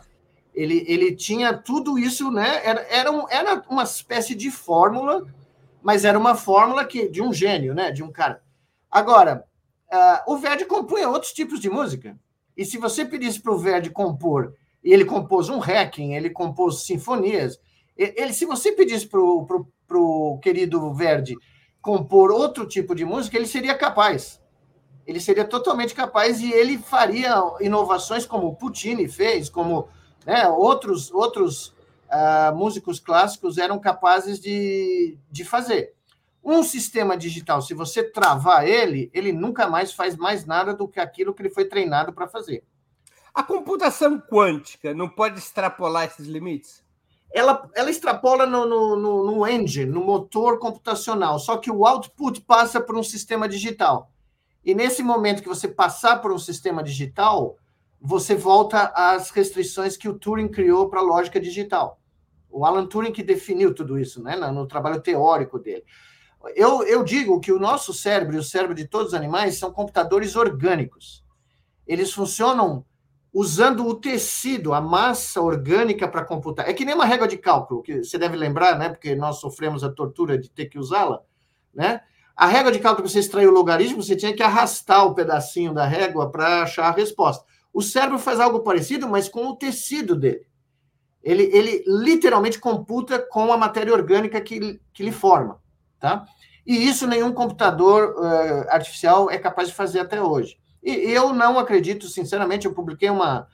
[0.54, 2.60] Ele, ele tinha tudo isso, né?
[2.64, 5.26] Era, era, um, era uma espécie de fórmula,
[5.82, 7.90] mas era uma fórmula que de um gênio, né?
[7.90, 8.42] De um cara.
[8.90, 9.46] Agora,
[9.92, 12.18] Uh, o Verdi compunha outros tipos de música.
[12.56, 16.86] E se você pedisse para o Verdi compor, e ele compôs um Requiem, ele compôs
[16.86, 17.60] sinfonias,
[17.96, 21.36] ele, se você pedisse para o querido Verdi
[21.80, 24.40] compor outro tipo de música, ele seria capaz.
[25.06, 29.88] Ele seria totalmente capaz e ele faria inovações como Puccini fez, como
[30.24, 31.74] né, outros, outros
[32.08, 35.92] uh, músicos clássicos eram capazes de, de fazer.
[36.44, 41.00] Um sistema digital, se você travar ele, ele nunca mais faz mais nada do que
[41.00, 42.64] aquilo que ele foi treinado para fazer.
[43.34, 46.84] A computação quântica não pode extrapolar esses limites?
[47.34, 52.42] Ela, ela extrapola no, no, no, no engine, no motor computacional, só que o output
[52.42, 54.10] passa por um sistema digital.
[54.64, 57.56] E nesse momento que você passar por um sistema digital,
[58.00, 61.98] você volta às restrições que o Turing criou para a lógica digital.
[62.50, 65.84] O Alan Turing que definiu tudo isso, né, no trabalho teórico dele.
[66.54, 69.72] Eu, eu digo que o nosso cérebro e o cérebro de todos os animais são
[69.72, 71.24] computadores orgânicos.
[71.86, 72.84] Eles funcionam
[73.32, 76.68] usando o tecido, a massa orgânica para computar.
[76.68, 78.90] É que nem uma régua de cálculo, que você deve lembrar, né?
[78.90, 81.22] Porque nós sofremos a tortura de ter que usá-la,
[81.72, 82.02] né?
[82.36, 85.72] A régua de cálculo, para você extrair o logaritmo, você tinha que arrastar o pedacinho
[85.72, 87.44] da régua para achar a resposta.
[87.72, 90.46] O cérebro faz algo parecido, mas com o tecido dele.
[91.22, 95.60] Ele, ele literalmente computa com a matéria orgânica que, que lhe forma.
[95.98, 96.26] Tá?
[96.66, 100.58] E isso nenhum computador uh, artificial é capaz de fazer até hoje.
[100.82, 103.46] E eu não acredito, sinceramente, eu publiquei uma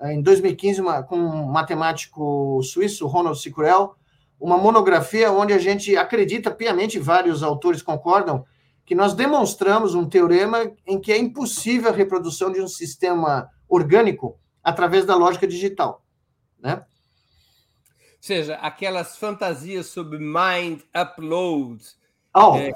[0.00, 3.94] eh, em 2015 uma, com um matemático suíço, Ronald Sicurel,
[4.38, 8.44] uma monografia onde a gente acredita piamente, vários autores concordam,
[8.86, 14.38] que nós demonstramos um teorema em que é impossível a reprodução de um sistema orgânico
[14.62, 16.04] através da lógica digital,
[16.58, 16.84] né?
[18.20, 21.82] seja, aquelas fantasias sobre mind upload,
[22.34, 22.56] oh.
[22.56, 22.72] é,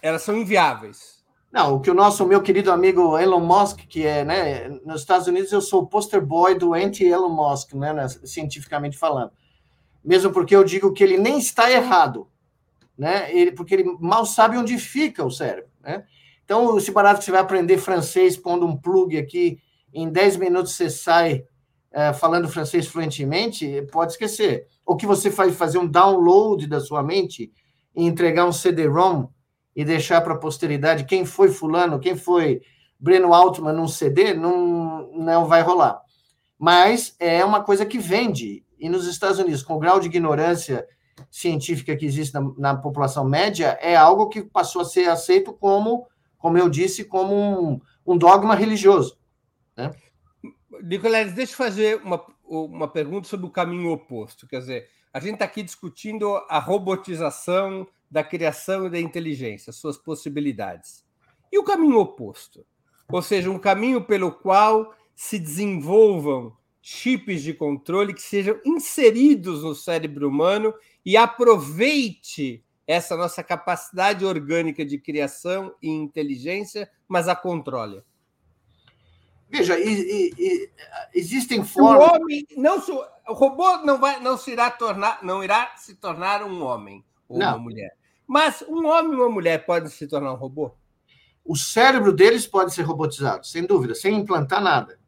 [0.00, 1.19] elas são inviáveis.
[1.52, 5.26] Não, o que o nosso meu querido amigo Elon Musk, que é, né, nos Estados
[5.26, 9.32] Unidos eu sou o poster boy do anti-Elon Musk, né, né, cientificamente falando.
[10.04, 12.28] Mesmo porque eu digo que ele nem está errado,
[12.96, 16.04] né, ele, porque ele mal sabe onde fica o cérebro, né.
[16.44, 19.60] Então, esse barato que você vai aprender francês pondo um plug aqui,
[19.92, 21.44] em 10 minutos você sai
[21.92, 24.66] é, falando francês fluentemente, pode esquecer.
[24.84, 27.52] Ou que você faz fazer um download da sua mente
[27.94, 29.28] e entregar um CD-ROM
[29.74, 32.60] e deixar para a posteridade quem foi fulano, quem foi
[32.98, 36.00] Breno Altman num CD, não, não vai rolar.
[36.58, 38.64] Mas é uma coisa que vende.
[38.78, 40.86] E nos Estados Unidos, com o grau de ignorância
[41.30, 46.06] científica que existe na, na população média, é algo que passou a ser aceito como,
[46.36, 49.18] como eu disse, como um, um dogma religioso.
[49.76, 49.90] Né?
[50.82, 54.46] Nicolás, deixa eu fazer uma, uma pergunta sobre o caminho oposto.
[54.46, 59.96] Quer dizer, a gente está aqui discutindo a robotização da criação e da inteligência, suas
[59.96, 61.04] possibilidades.
[61.52, 62.66] E o caminho oposto?
[63.08, 69.74] Ou seja, um caminho pelo qual se desenvolvam chips de controle que sejam inseridos no
[69.74, 78.02] cérebro humano e aproveite essa nossa capacidade orgânica de criação e inteligência, mas a controle.
[79.48, 80.70] Veja, e, e, e,
[81.14, 82.08] existem formas.
[82.08, 82.78] O homem não
[83.28, 87.38] o robô não vai não se irá tornar não irá se tornar um homem ou
[87.38, 87.48] não.
[87.48, 87.96] uma mulher.
[88.30, 90.70] Mas um homem e uma mulher podem se tornar um robô?
[91.44, 95.00] O cérebro deles pode ser robotizado, sem dúvida, sem implantar nada.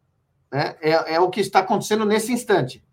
[0.50, 0.74] Né?
[0.80, 2.84] É, é o que está acontecendo nesse instante.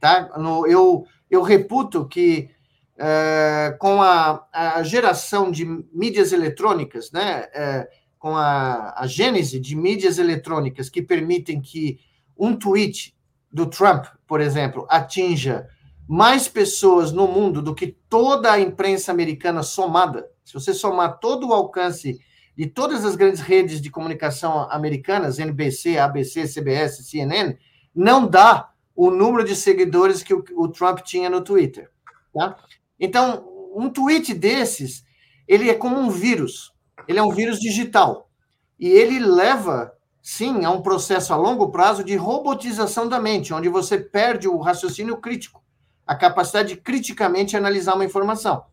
[0.00, 0.30] Tá?
[0.38, 2.48] No, eu, eu reputo que
[2.96, 7.86] é, com a, a, geração de mídias eletrônicas, né, é,
[8.18, 12.00] com a, a gênese de mídias eletrônicas que permitem que
[12.34, 13.14] um tweet
[13.52, 15.68] do Trump, por exemplo, atinja
[16.08, 21.48] mais pessoas no mundo do que toda a imprensa americana somada, se você somar todo
[21.48, 22.18] o alcance
[22.56, 27.56] de todas as grandes redes de comunicação americanas, NBC, ABC, CBS, CNN,
[27.94, 31.90] não dá o número de seguidores que o, o Trump tinha no Twitter.
[32.32, 32.56] Tá?
[32.98, 35.04] Então, um tweet desses,
[35.46, 36.72] ele é como um vírus.
[37.06, 38.30] Ele é um vírus digital.
[38.78, 39.92] E ele leva,
[40.22, 44.58] sim, a um processo a longo prazo de robotização da mente, onde você perde o
[44.58, 45.62] raciocínio crítico,
[46.06, 48.64] a capacidade de criticamente analisar uma informação.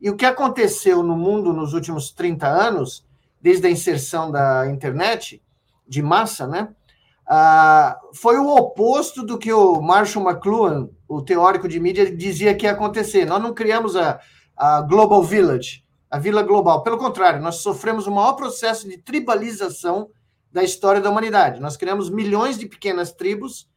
[0.00, 3.06] E o que aconteceu no mundo nos últimos 30 anos,
[3.40, 5.42] desde a inserção da internet
[5.88, 6.68] de massa, né?
[7.26, 12.66] Ah, foi o oposto do que o Marshall McLuhan, o teórico de mídia, dizia que
[12.66, 13.24] ia acontecer.
[13.24, 14.20] Nós não criamos a,
[14.54, 16.82] a Global Village, a Vila Global.
[16.82, 20.10] Pelo contrário, nós sofremos o maior processo de tribalização
[20.52, 21.60] da história da humanidade.
[21.60, 23.68] Nós criamos milhões de pequenas tribos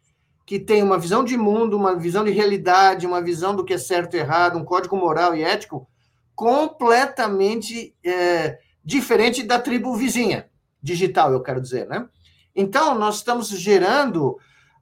[0.48, 3.78] que têm uma visão de mundo, uma visão de realidade, uma visão do que é
[3.78, 5.86] certo e errado, um código moral e ético
[6.34, 10.50] completamente é, diferente da tribo vizinha,
[10.82, 12.08] digital, eu quero dizer, né?
[12.56, 14.40] Então, nós estamos gerando,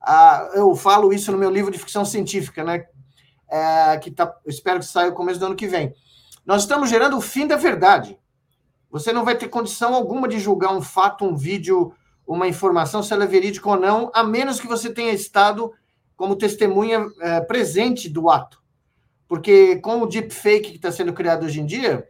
[0.08, 2.86] uh, eu falo isso no meu livro de ficção científica, né?
[3.49, 5.95] É, que tá, espero que saia no começo do ano que vem.
[6.45, 8.19] Nós estamos gerando o fim da verdade.
[8.91, 11.91] Você não vai ter condição alguma de julgar um fato, um vídeo,
[12.28, 15.72] uma informação, se ela é verídica ou não, a menos que você tenha estado
[16.16, 18.64] como testemunha é, presente do ato.
[19.28, 22.08] Porque com o deepfake que está sendo criado hoje em dia,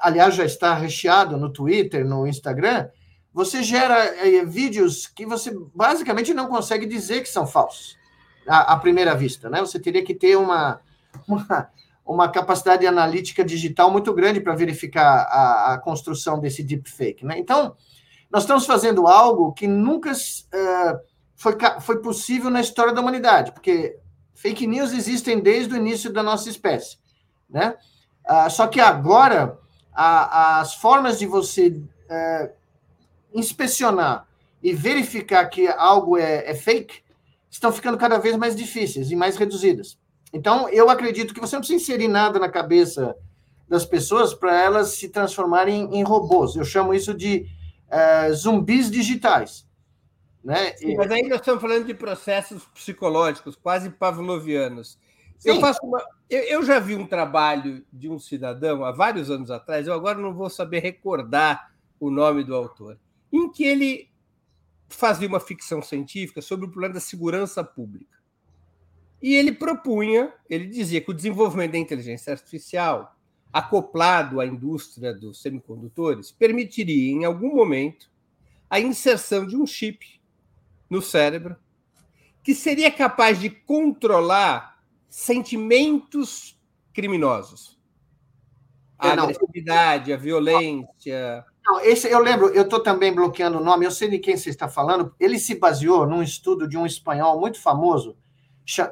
[0.00, 2.88] aliás, já está recheado no Twitter, no Instagram,
[3.32, 7.96] você gera é, vídeos que você basicamente não consegue dizer que são falsos
[8.46, 9.60] à, à primeira vista, né?
[9.60, 10.80] Você teria que ter uma,
[11.26, 11.70] uma,
[12.04, 17.38] uma capacidade analítica digital muito grande para verificar a, a, construção desse deepfake, né?
[17.38, 17.74] Então,
[18.32, 21.00] nós estamos fazendo algo que nunca uh,
[21.36, 23.98] foi, foi possível na história da humanidade, porque
[24.34, 26.96] fake news existem desde o início da nossa espécie,
[27.48, 27.76] né?
[28.24, 29.58] Uh, só que agora
[29.92, 32.50] a, as formas de você uh,
[33.34, 34.26] inspecionar
[34.62, 37.02] e verificar que algo é, é fake
[37.50, 39.98] estão ficando cada vez mais difíceis e mais reduzidas.
[40.32, 43.14] Então, eu acredito que você não precisa inserir nada na cabeça
[43.68, 46.56] das pessoas para elas se transformarem em robôs.
[46.56, 47.46] Eu chamo isso de
[47.92, 49.66] uh, zumbis digitais.
[50.42, 50.72] Né?
[50.76, 54.98] Sim, mas nós estamos falando de processos psicológicos, quase pavlovianos.
[55.44, 59.50] Eu, faço uma, eu, eu, já vi um trabalho de um cidadão há vários anos
[59.50, 62.98] atrás, eu agora não vou saber recordar o nome do autor,
[63.32, 64.08] em que ele
[64.88, 68.18] fazia uma ficção científica sobre o problema da segurança pública.
[69.20, 73.16] E ele propunha, ele dizia que o desenvolvimento da inteligência artificial,
[73.52, 78.10] acoplado à indústria dos semicondutores, permitiria, em algum momento,
[78.70, 80.20] a inserção de um chip
[80.88, 81.56] no cérebro
[82.42, 86.58] que seria capaz de controlar sentimentos
[86.92, 87.78] criminosos.
[88.98, 93.86] A é, agressividade, a violência, não, esse eu lembro, eu estou também bloqueando o nome,
[93.86, 95.14] eu sei de quem você está falando.
[95.18, 98.16] Ele se baseou num estudo de um espanhol muito famoso,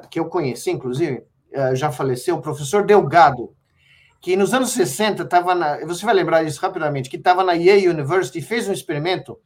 [0.09, 3.53] que eu conheci, inclusive, eh, já faleceu, o professor Delgado,
[4.21, 5.83] que nos anos 60 estava na.
[5.85, 9.37] Você vai lembrar disso rapidamente, que estava na Yale University e fez um experimento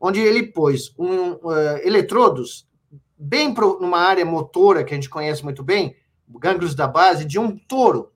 [0.00, 2.68] onde ele pôs um, uh, eletrodos
[3.18, 5.96] bem pro, numa área motora que a gente conhece muito bem,
[6.28, 8.12] gânglios da base, de um touro.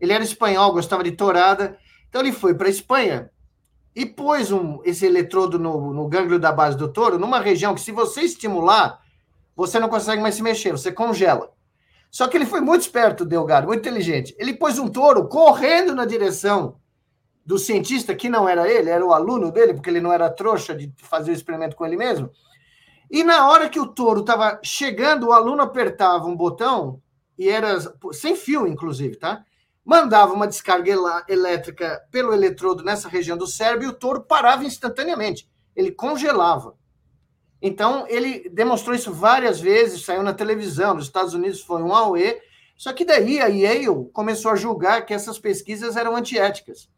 [0.00, 1.78] Ele era espanhol, gostava de tourada.
[2.08, 3.30] Então ele foi para a Espanha
[3.94, 7.80] e pôs um, esse eletrodo no, no gânglio da base do touro, numa região que,
[7.80, 9.00] se você estimular,
[9.54, 11.52] você não consegue mais se mexer, você congela.
[12.10, 14.34] Só que ele foi muito esperto, Delgado, muito inteligente.
[14.38, 16.76] Ele pôs um touro correndo na direção
[17.46, 20.74] do cientista, que não era ele, era o aluno dele, porque ele não era trouxa
[20.74, 22.30] de fazer o experimento com ele mesmo.
[23.10, 27.00] E na hora que o touro estava chegando, o aluno apertava um botão,
[27.38, 27.78] e era
[28.12, 29.44] sem fio, inclusive, tá?
[29.84, 30.92] mandava uma descarga
[31.28, 35.50] elétrica pelo eletrodo nessa região do cérebro e o touro parava instantaneamente.
[35.74, 36.74] Ele congelava.
[37.62, 42.40] Então, ele demonstrou isso várias vezes, saiu na televisão, nos Estados Unidos foi um AUE,
[42.76, 46.88] só que daí a Yale começou a julgar que essas pesquisas eram antiéticas.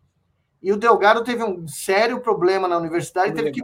[0.62, 3.62] E o Delgado teve um sério problema na universidade, teve que...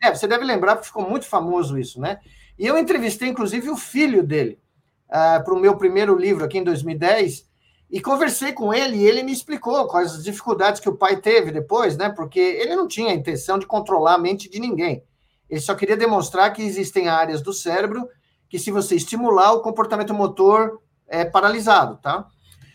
[0.00, 2.20] É, você deve lembrar, porque ficou muito famoso isso, né?
[2.56, 4.60] E eu entrevistei, inclusive, o filho dele,
[5.08, 7.48] uh, para o meu primeiro livro, aqui em 2010,
[7.90, 11.50] e conversei com ele e ele me explicou quais as dificuldades que o pai teve
[11.50, 12.10] depois, né?
[12.10, 15.02] Porque ele não tinha a intenção de controlar a mente de ninguém.
[15.48, 18.08] Ele só queria demonstrar que existem áreas do cérebro
[18.48, 22.26] que, se você estimular, o comportamento motor é paralisado, tá?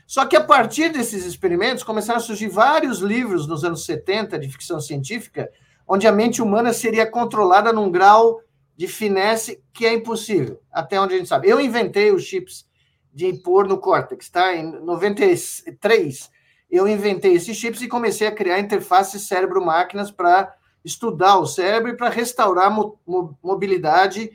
[0.05, 4.49] Só que a partir desses experimentos começaram a surgir vários livros nos anos 70 de
[4.49, 5.49] ficção científica,
[5.87, 8.41] onde a mente humana seria controlada num grau
[8.75, 11.47] de finesse que é impossível, até onde a gente sabe.
[11.47, 12.65] Eu inventei os chips
[13.13, 14.55] de pôr no córtex, tá?
[14.55, 16.31] Em 93,
[16.69, 22.09] eu inventei esses chips e comecei a criar interfaces cérebro-máquinas para estudar o cérebro para
[22.09, 22.99] restaurar mo
[23.41, 24.31] mobilidade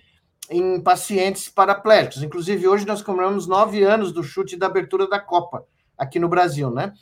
[0.50, 2.22] em pacientes paraplégicos.
[2.22, 6.70] Inclusive, hoje nós comemoramos nove anos do chute da abertura da Copa aqui no Brasil,
[6.70, 6.92] né?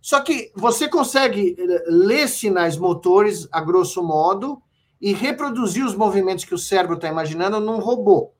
[0.00, 4.60] Só que você consegue eh, ler sinais motores, a grosso modo,
[5.00, 8.32] e reproduzir os movimentos que o cérebro está imaginando num robô.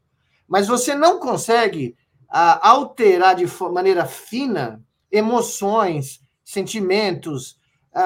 [0.47, 1.97] Mas você não consegue
[2.29, 7.59] ah, alterar de maneira fina emoções, sentimentos,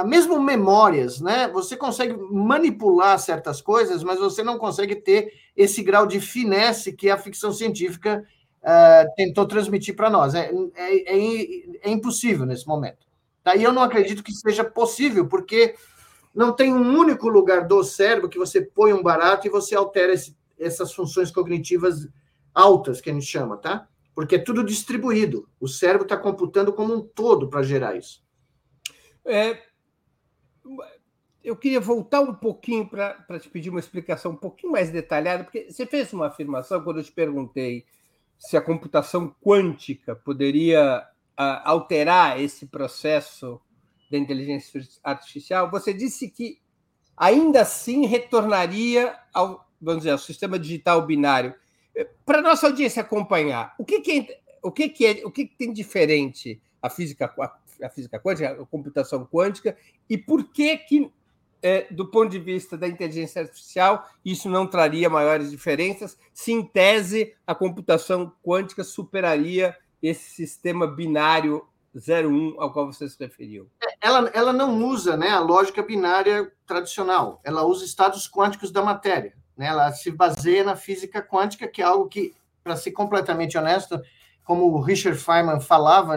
[0.07, 1.49] mesmo memórias, né?
[1.49, 7.09] Você consegue manipular certas coisas, mas você não consegue ter esse grau de finesse que
[7.09, 8.25] a ficção científica
[8.67, 10.35] uh, tentou transmitir para nós.
[10.35, 13.07] É, é, é, é, impossível nesse momento.
[13.45, 13.55] Tá?
[13.55, 15.77] E eu não acredito que seja possível, porque
[16.35, 20.13] não tem um único lugar do cérebro que você põe um barato e você altera
[20.13, 22.09] esse, essas funções cognitivas
[22.53, 23.87] altas, que a gente chama, tá?
[24.15, 25.49] Porque é tudo distribuído.
[25.61, 28.25] O cérebro está computando como um todo para gerar isso.
[29.25, 29.59] É,
[31.43, 35.71] eu queria voltar um pouquinho para te pedir uma explicação um pouquinho mais detalhada, porque
[35.71, 37.87] você fez uma afirmação quando eu te perguntei
[38.37, 41.07] se a computação quântica poderia
[41.39, 43.61] uh, alterar esse processo
[44.11, 45.71] da inteligência artificial.
[45.71, 46.61] Você disse que
[47.17, 51.55] ainda assim retornaria ao, vamos dizer, ao sistema digital binário.
[52.27, 55.57] Para nossa audiência acompanhar, o que, que é, o que, que é, o que, que
[55.57, 57.33] tem diferente a física
[57.83, 59.77] a física quântica, a computação quântica,
[60.09, 61.13] e por que que
[61.63, 66.63] é, do ponto de vista da inteligência artificial, isso não traria maiores diferenças, se em
[66.63, 73.69] tese a computação quântica superaria esse sistema binário 01 ao qual você se referiu.
[74.01, 79.35] Ela, ela não usa né, a lógica binária tradicional, ela usa estados quânticos da matéria.
[79.57, 79.67] Né?
[79.67, 84.01] Ela se baseia na física quântica, que é algo que, para ser completamente honesto,
[84.45, 86.17] como o Richard Feynman falava,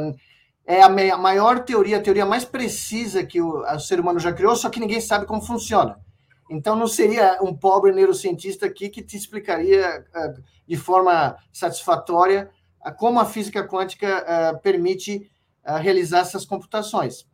[0.69, 4.55] é a maior teoria, a teoria mais precisa que o, o, ser humano já criou,
[4.55, 5.99] só que ninguém sabe como funciona.
[6.47, 12.51] Então, não seria um pobre neurocientista aqui que te explicaria uh, de forma satisfatória
[12.85, 15.27] uh, como a física quântica uh, permite
[15.81, 17.27] realizar essas computações.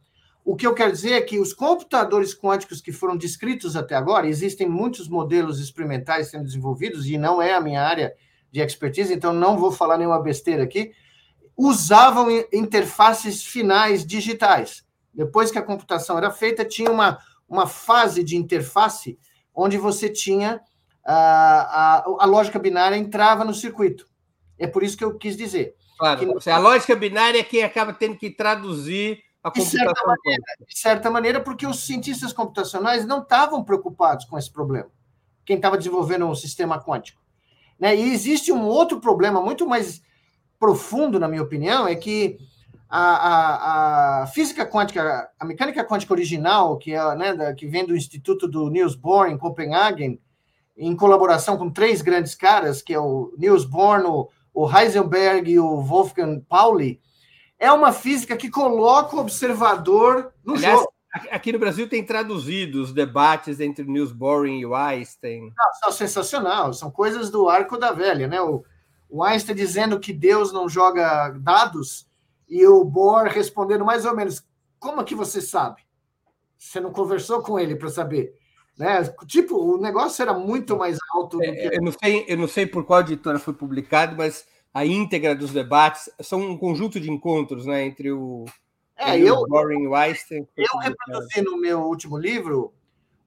[0.43, 4.27] O que eu quero dizer é que os computadores quânticos que foram descritos até agora,
[4.27, 8.13] existem muitos modelos experimentais sendo desenvolvidos, e não é a minha área
[8.51, 10.91] de expertise, então não vou falar nenhuma besteira aqui,
[11.57, 14.85] usavam interfaces finais digitais.
[15.13, 19.17] Depois que a computação era feita, tinha uma, uma fase de interface
[19.53, 20.61] onde você tinha
[21.05, 24.07] a, a, a lógica binária entrava no circuito.
[24.57, 25.75] É por isso que eu quis dizer.
[25.97, 29.79] Claro, que, a lógica binária é quem acaba tendo que traduzir a computação.
[29.79, 34.51] De certa, maneira, de certa maneira, porque os cientistas computacionais não estavam preocupados com esse
[34.51, 34.89] problema.
[35.45, 37.21] Quem estava desenvolvendo um sistema quântico.
[37.79, 37.95] Né?
[37.95, 40.01] E existe um outro problema muito mais
[40.59, 42.37] profundo, na minha opinião, é que
[42.89, 47.85] a, a, a, física quântica, a mecânica quântica original, que, é, né, da, que vem
[47.85, 50.19] do Instituto do Niels Bohr em Copenhague,
[50.77, 55.59] em colaboração com três grandes caras, que é o Niels Bohr, o, o Heisenberg e
[55.59, 57.01] o Wolfgang Pauli,
[57.57, 60.93] é uma física que coloca o observador no Aliás, jogo.
[61.31, 65.53] Aqui no Brasil tem traduzido os debates entre Niels Bohr e o Einstein.
[65.57, 68.41] Não, são sensacional, são coisas do arco da velha, né?
[68.41, 68.65] O,
[69.15, 72.05] o Einstein dizendo que Deus não joga dados
[72.49, 74.45] e o Bohr respondendo mais ou menos:
[74.77, 75.81] como que você sabe?
[76.57, 78.33] Você não conversou com ele para saber?
[78.77, 79.03] Né?
[79.25, 81.77] Tipo, o negócio era muito mais alto do é, que.
[81.77, 85.53] Eu não, sei, eu não sei por qual editora foi publicado, mas a íntegra dos
[85.53, 88.43] debates são um conjunto de encontros né, entre o,
[88.97, 90.45] é, eu, o Bohr e o Einstein.
[90.57, 92.73] Eu reproduzi no meu último livro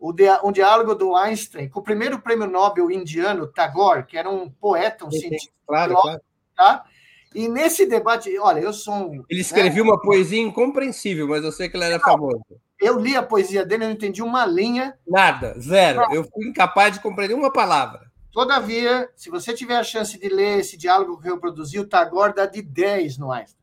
[0.00, 5.04] um diálogo do Einstein com o primeiro prêmio Nobel indiano, Tagore, que era um poeta,
[5.04, 5.52] um cientista.
[5.66, 6.20] Claro, claro.
[6.56, 6.84] Tá?
[7.34, 9.24] E nesse debate, olha, eu sou um.
[9.28, 9.90] Ele escreveu né?
[9.90, 12.42] uma poesia incompreensível, mas eu sei que ele era não, famoso.
[12.80, 14.96] Eu li a poesia dele, eu não entendi uma linha.
[15.06, 16.00] Nada, zero.
[16.00, 16.14] Não.
[16.14, 18.08] Eu fui incapaz de compreender uma palavra.
[18.32, 22.34] Todavia, se você tiver a chance de ler esse diálogo que eu produzi, o Tagore
[22.34, 23.58] dá de 10 no Einstein.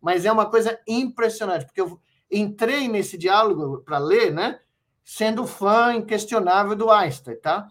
[0.00, 2.00] Mas é uma coisa impressionante, porque eu
[2.30, 4.60] entrei nesse diálogo para ler, né?
[5.12, 7.66] Sendo fã inquestionável do Einstein, tá?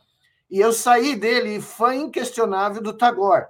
[0.52, 3.46] E eu saí dele fã inquestionável do Tagore,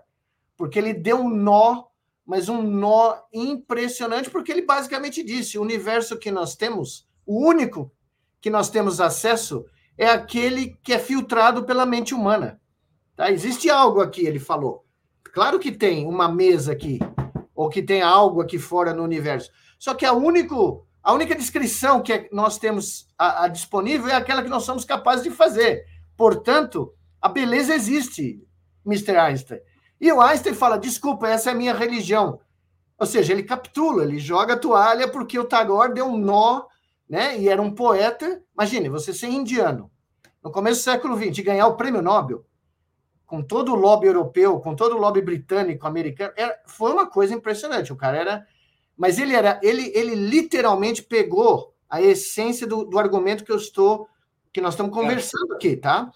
[0.55, 1.85] porque ele deu um nó,
[2.23, 7.91] mas um nó impressionante, porque ele basicamente disse: o universo que nós temos, o único
[8.39, 9.65] que nós temos acesso,
[9.97, 12.61] é aquele que é filtrado pela mente humana.
[13.15, 13.31] Tá?
[13.31, 14.85] Existe algo aqui, ele falou.
[15.33, 16.99] Claro que tem uma mesa aqui,
[17.55, 19.49] ou que tem algo aqui fora no universo.
[19.79, 24.43] Só que a, único, a única descrição que nós temos a, a disponível é aquela
[24.43, 25.85] que nós somos capazes de fazer.
[26.17, 28.41] Portanto, a beleza existe,
[28.85, 29.17] Mr.
[29.17, 29.59] Einstein.
[29.99, 32.39] E o Einstein fala: desculpa, essa é a minha religião.
[32.97, 36.65] Ou seja, ele capitula, ele joga a toalha porque o Tagore deu um nó,
[37.07, 37.39] né?
[37.39, 38.41] E era um poeta.
[38.53, 39.89] Imagine, você ser indiano,
[40.43, 42.45] no começo do século XX, ganhar o prêmio Nobel,
[43.25, 47.33] com todo o lobby europeu, com todo o lobby britânico, americano, era, foi uma coisa
[47.33, 47.93] impressionante.
[47.93, 48.47] O cara era.
[48.99, 54.09] Mas ele era, ele, ele literalmente pegou a essência do, do argumento que eu estou,
[54.51, 56.11] que nós estamos conversando aqui, tá?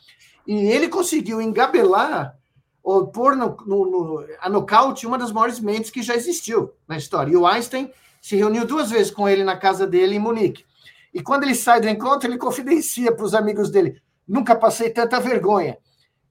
[0.46, 2.38] E ele conseguiu engabelar
[2.84, 6.98] ou pôr no, no, no, a nocaute uma das maiores mentes que já existiu na
[6.98, 7.32] história.
[7.32, 7.90] E o Einstein
[8.22, 10.66] se reuniu duas vezes com ele na casa dele em Munique.
[11.14, 15.22] E quando ele sai do encontro, ele confidencia para os amigos dele: nunca passei tanta
[15.22, 15.78] vergonha,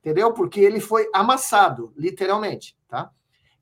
[0.01, 0.35] entendeu?
[0.35, 3.11] Porque ele foi amassado, literalmente, tá?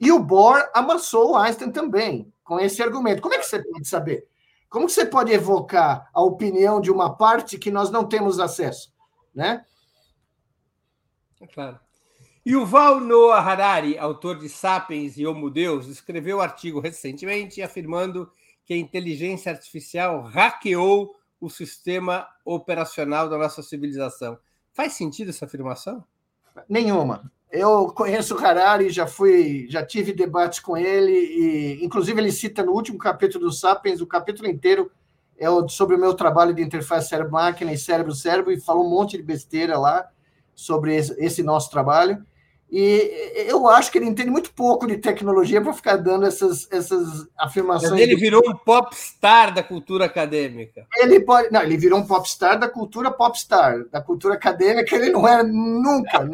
[0.01, 3.23] E o Bohr amassou o Einstein também, com esse argumento.
[3.23, 4.27] Como é que você pode saber?
[4.69, 8.93] Como você pode evocar a opinião de uma parte que nós não temos acesso,
[9.33, 9.65] né?
[11.41, 11.79] É claro.
[12.45, 17.63] E o Val Noah Harari, autor de Sapiens e Homo Deus, escreveu um artigo recentemente
[17.63, 18.29] afirmando
[18.65, 24.37] que a inteligência artificial hackeou o sistema operacional da nossa civilização.
[24.73, 26.05] Faz sentido essa afirmação?
[26.69, 27.31] Nenhuma.
[27.51, 32.63] Eu conheço o Harari, já fui, já tive debates com ele e, inclusive, ele cita
[32.63, 34.91] no último capítulo do Sapiens, o capítulo inteiro
[35.41, 39.23] é sobre o meu trabalho de interface cérebro-máquina e cérebro-cérebro e falou um monte de
[39.23, 40.07] besteira lá
[40.55, 42.23] sobre esse, nosso trabalho.
[42.71, 47.27] E eu acho que ele entende muito pouco de tecnologia para ficar dando essas, essas
[47.37, 47.91] afirmações.
[47.91, 50.87] Mas ele virou um popstar da cultura acadêmica.
[50.99, 51.51] Ele pode.
[51.51, 53.85] Não, ele virou um popstar da cultura popstar.
[53.91, 56.31] Da cultura acadêmica, ele não era nunca.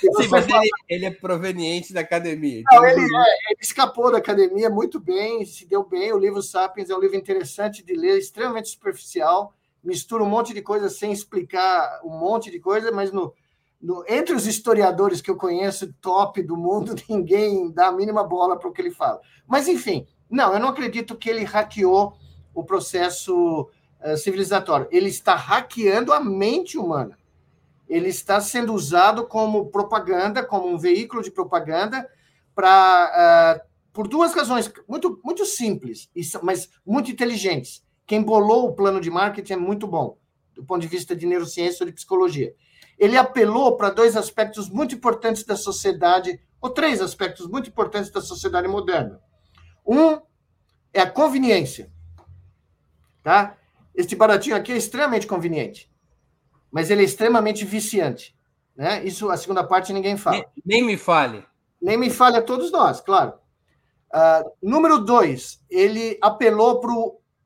[0.00, 2.62] Sim, mas ele, ele, é proveniente da academia.
[2.70, 6.12] Não, ele, é, ele, escapou da academia muito bem, se deu bem.
[6.12, 10.60] O livro Sapiens é um livro interessante de ler, extremamente superficial, mistura um monte de
[10.60, 13.32] coisa sem explicar um monte de coisa, mas no
[13.80, 18.58] no, entre os historiadores que eu conheço, top do mundo, ninguém dá a mínima bola
[18.58, 19.20] para o que ele fala.
[19.46, 22.14] Mas, enfim, não, eu não acredito que ele hackeou
[22.54, 23.68] o processo
[24.04, 24.88] uh, civilizatório.
[24.90, 27.16] Ele está hackeando a mente humana.
[27.88, 32.08] Ele está sendo usado como propaganda, como um veículo de propaganda,
[32.54, 36.10] para uh, por duas razões muito, muito simples,
[36.42, 37.84] mas muito inteligentes.
[38.06, 40.18] Quem bolou o plano de marketing é muito bom,
[40.54, 42.54] do ponto de vista de neurociência ou de psicologia
[42.98, 48.20] ele apelou para dois aspectos muito importantes da sociedade, ou três aspectos muito importantes da
[48.20, 49.20] sociedade moderna.
[49.86, 50.20] Um
[50.92, 51.92] é a conveniência.
[53.22, 53.56] Tá?
[53.94, 55.90] Este baratinho aqui é extremamente conveniente,
[56.76, 58.36] mas ele é extremamente viciante.
[58.76, 59.02] Né?
[59.02, 60.36] Isso, a segunda parte, ninguém fala.
[60.36, 61.42] Nem, nem me fale.
[61.80, 63.32] Nem me fale a todos nós, claro.
[64.12, 66.78] Uh, número dois, ele apelou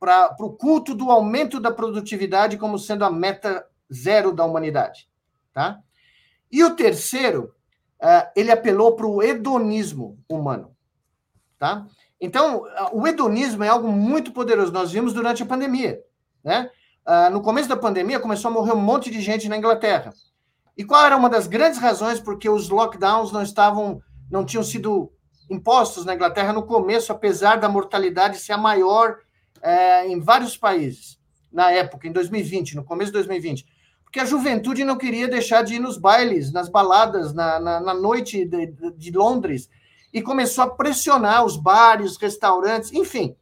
[0.00, 3.64] para o culto do aumento da produtividade como sendo a meta
[3.94, 5.08] zero da humanidade.
[5.52, 5.78] Tá?
[6.50, 7.54] E o terceiro,
[8.02, 10.74] uh, ele apelou para o hedonismo humano.
[11.56, 11.86] Tá?
[12.20, 14.72] Então, o hedonismo é algo muito poderoso.
[14.72, 16.02] Nós vimos durante a pandemia.
[16.42, 16.68] Né?
[17.11, 20.12] Uh, no começo da pandemia, começou a morrer um monte de gente na Inglaterra.
[20.76, 24.00] E qual era uma das grandes razões porque os lockdowns não estavam,
[24.30, 25.11] não tinham sido
[25.50, 29.18] impostos na Inglaterra no começo, apesar da mortalidade ser a maior
[29.61, 31.18] é, em vários países
[31.52, 33.66] na época, em 2020, no começo de 2020
[34.11, 37.94] porque a juventude não queria deixar de ir nos bailes, nas baladas, na, na, na
[37.94, 39.70] noite de, de, Londres,
[40.12, 43.36] e começou a pressionar os bares, restaurantes, enfim.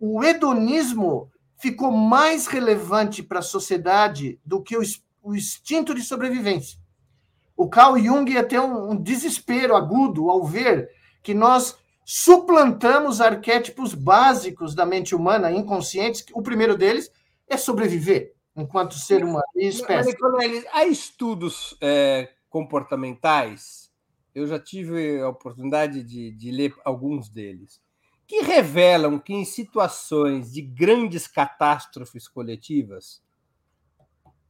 [0.00, 1.30] O hedonismo
[1.62, 4.82] ficou mais relevante para a sociedade do que o,
[5.22, 6.76] o, instinto de sobrevivência.
[7.56, 10.90] O Carl Jung ia ter um, um desespero agudo ao ver
[11.22, 16.24] que nós suplantamos arquétipos básicos da mente humana, inconscientes.
[16.34, 17.08] O primeiro deles
[17.48, 20.16] é sobreviver enquanto ser humano e espécie.
[20.20, 23.88] Mas, há estudos é, comportamentais,
[24.34, 27.80] eu já tive a oportunidade de, de ler alguns deles,
[28.32, 33.22] que revelam que em situações de grandes catástrofes coletivas,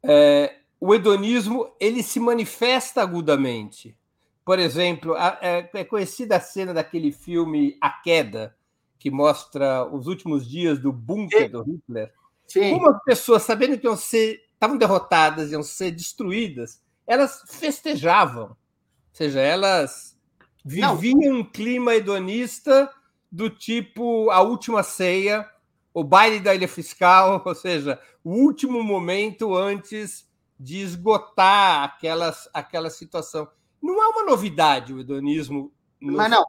[0.01, 3.97] é, o hedonismo ele se manifesta agudamente.
[4.45, 8.57] Por exemplo, é, é conhecida a cena daquele filme A Queda,
[9.01, 12.13] que mostra os últimos dias do bunker do Hitler
[12.47, 12.71] Sim.
[12.71, 18.51] Como as pessoas, sabendo que iam ser, estavam derrotadas, iam ser destruídas, elas festejavam.
[18.51, 18.57] Ou
[19.13, 20.17] seja, elas
[20.65, 21.41] viviam Não.
[21.41, 22.89] um clima hedonista
[23.33, 25.49] do tipo a última ceia,
[25.95, 30.31] o baile da ilha fiscal, ou seja, o último momento antes
[30.61, 33.49] de esgotar aquelas, aquela situação.
[33.83, 35.73] Não é uma novidade o hedonismo.
[36.01, 36.19] No...
[36.19, 36.45] Mas não.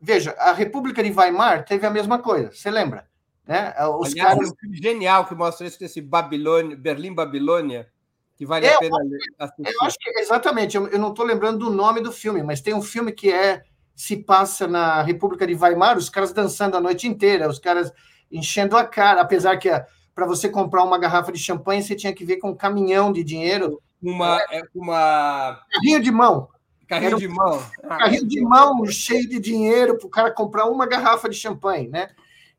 [0.00, 3.06] Veja, a República de Weimar teve a mesma coisa, você lembra?
[3.46, 3.74] Né?
[3.98, 4.50] Os Aliás, caras...
[4.50, 7.88] um genial que mostra isso desse Babilônia, Berlim Babilônia,
[8.36, 8.96] que vale é, a pena
[9.38, 9.74] assistir.
[9.74, 12.74] Eu acho que exatamente, eu, eu não estou lembrando do nome do filme, mas tem
[12.74, 13.62] um filme que é
[13.94, 17.92] se passa na República de Weimar, os caras dançando a noite inteira, os caras
[18.30, 19.68] enchendo a cara, apesar que
[20.14, 23.22] para você comprar uma garrafa de champanhe você tinha que ver com um caminhão de
[23.22, 23.80] dinheiro.
[24.02, 25.60] Uma, é, uma...
[25.70, 26.48] Carrinho de mão.
[26.88, 27.62] Carrinho de mão.
[27.84, 31.88] Ah, carrinho de mão cheio de dinheiro para o cara comprar uma garrafa de champanhe,
[31.88, 32.10] né?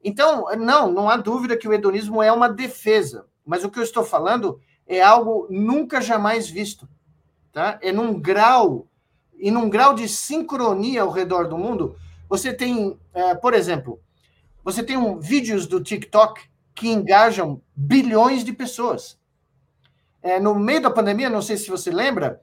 [0.03, 3.83] Então, não, não há dúvida que o hedonismo é uma defesa, mas o que eu
[3.83, 6.89] estou falando é algo nunca jamais visto,
[7.51, 7.79] tá?
[7.81, 8.87] É num grau
[9.43, 11.97] e num grau de sincronia ao redor do mundo.
[12.29, 13.99] Você tem, é, por exemplo,
[14.63, 16.41] você tem um, vídeos do TikTok
[16.73, 19.19] que engajam bilhões de pessoas.
[20.21, 22.39] É, no meio da pandemia, não sei se você lembra,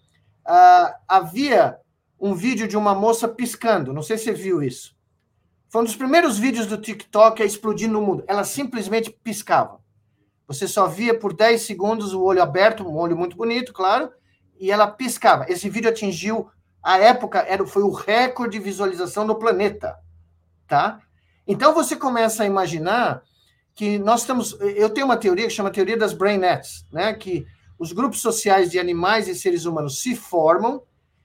[0.47, 1.79] uh, havia
[2.21, 3.95] um vídeo de uma moça piscando.
[3.95, 4.95] Não sei se você viu isso.
[5.71, 8.25] Foi um dos primeiros vídeos do TikTok a explodir no mundo.
[8.27, 9.81] Ela simplesmente piscava.
[10.47, 14.13] Você só via por 10 segundos o olho aberto, um olho muito bonito, claro,
[14.59, 15.47] e ela piscava.
[15.49, 16.51] Esse vídeo atingiu,
[16.83, 19.97] a época, era, foi o recorde de visualização no planeta.
[20.67, 21.01] Tá?
[21.47, 23.23] Então você começa a imaginar
[23.75, 24.57] que nós estamos.
[24.61, 27.13] Eu tenho uma teoria que chama teoria das brain nets, né?
[27.15, 27.47] Que
[27.79, 30.83] os grupos sociais de animais e seres humanos se formam,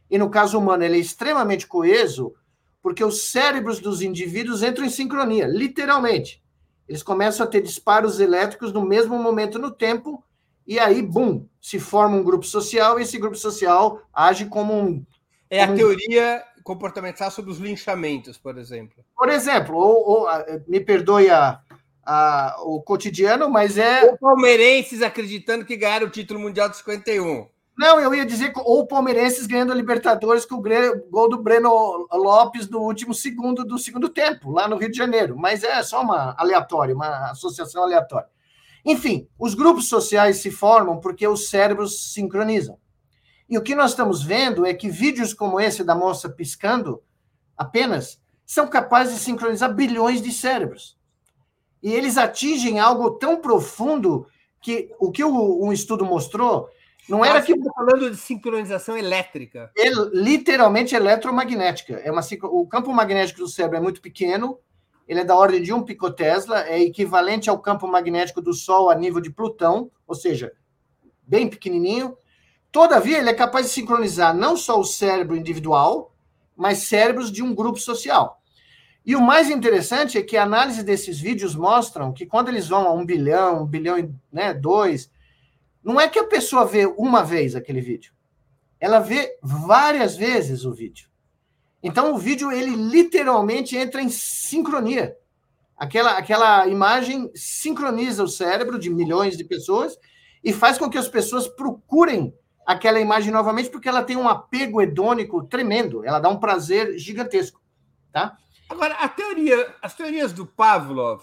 [0.10, 2.34] e no caso humano ele é extremamente coeso,
[2.82, 6.42] porque os cérebros dos indivíduos entram em sincronia, literalmente.
[6.88, 10.24] Eles começam a ter disparos elétricos no mesmo momento no tempo,
[10.66, 15.06] e aí, bum, se forma um grupo social, e esse grupo social age como um.
[15.50, 19.04] É a teoria comportamental sobre os linchamentos, por exemplo.
[19.16, 20.28] Por exemplo, ou, ou
[20.68, 21.60] me perdoe a,
[22.06, 24.04] a, o cotidiano, mas é.
[24.04, 27.48] Ou palmeirenses acreditando que ganharam o título mundial de 51.
[27.78, 30.64] Não, eu ia dizer ou palmeirenses ganhando a Libertadores com o
[31.10, 35.36] gol do Breno Lopes no último segundo do segundo tempo, lá no Rio de Janeiro.
[35.38, 38.30] Mas é só uma aleatória, uma associação aleatória.
[38.86, 42.78] Enfim, os grupos sociais se formam porque os cérebros sincronizam.
[43.50, 47.02] E o que nós estamos vendo é que vídeos como esse da moça piscando
[47.58, 50.98] apenas são capazes de sincronizar bilhões de cérebros.
[51.82, 54.28] E eles atingem algo tão profundo
[54.62, 56.70] que o que um estudo mostrou
[57.08, 57.54] não era que.
[57.54, 59.72] Está falando de sincronização elétrica.
[59.78, 62.02] É literalmente eletromagnética.
[62.04, 64.58] É uma, o campo magnético do cérebro é muito pequeno,
[65.08, 68.96] ele é da ordem de um picotesla, é equivalente ao campo magnético do Sol a
[68.96, 70.52] nível de Plutão, ou seja,
[71.22, 72.18] bem pequenininho.
[72.76, 76.14] Todavia, ele é capaz de sincronizar não só o cérebro individual,
[76.58, 78.42] mas cérebros de um grupo social.
[79.06, 82.86] E o mais interessante é que a análise desses vídeos mostram que quando eles vão
[82.86, 85.10] a um bilhão, um bilhão e né, dois,
[85.82, 88.12] não é que a pessoa vê uma vez aquele vídeo.
[88.78, 91.08] Ela vê várias vezes o vídeo.
[91.82, 95.16] Então o vídeo ele literalmente entra em sincronia.
[95.78, 99.98] Aquela, aquela imagem sincroniza o cérebro de milhões de pessoas
[100.44, 102.34] e faz com que as pessoas procurem
[102.66, 106.06] aquela imagem novamente porque ela tem um apego hedônico tremendo.
[106.06, 107.62] Ela dá um prazer gigantesco,
[108.12, 108.38] tá?
[108.70, 111.22] Agora a teoria, as teorias do Pavlov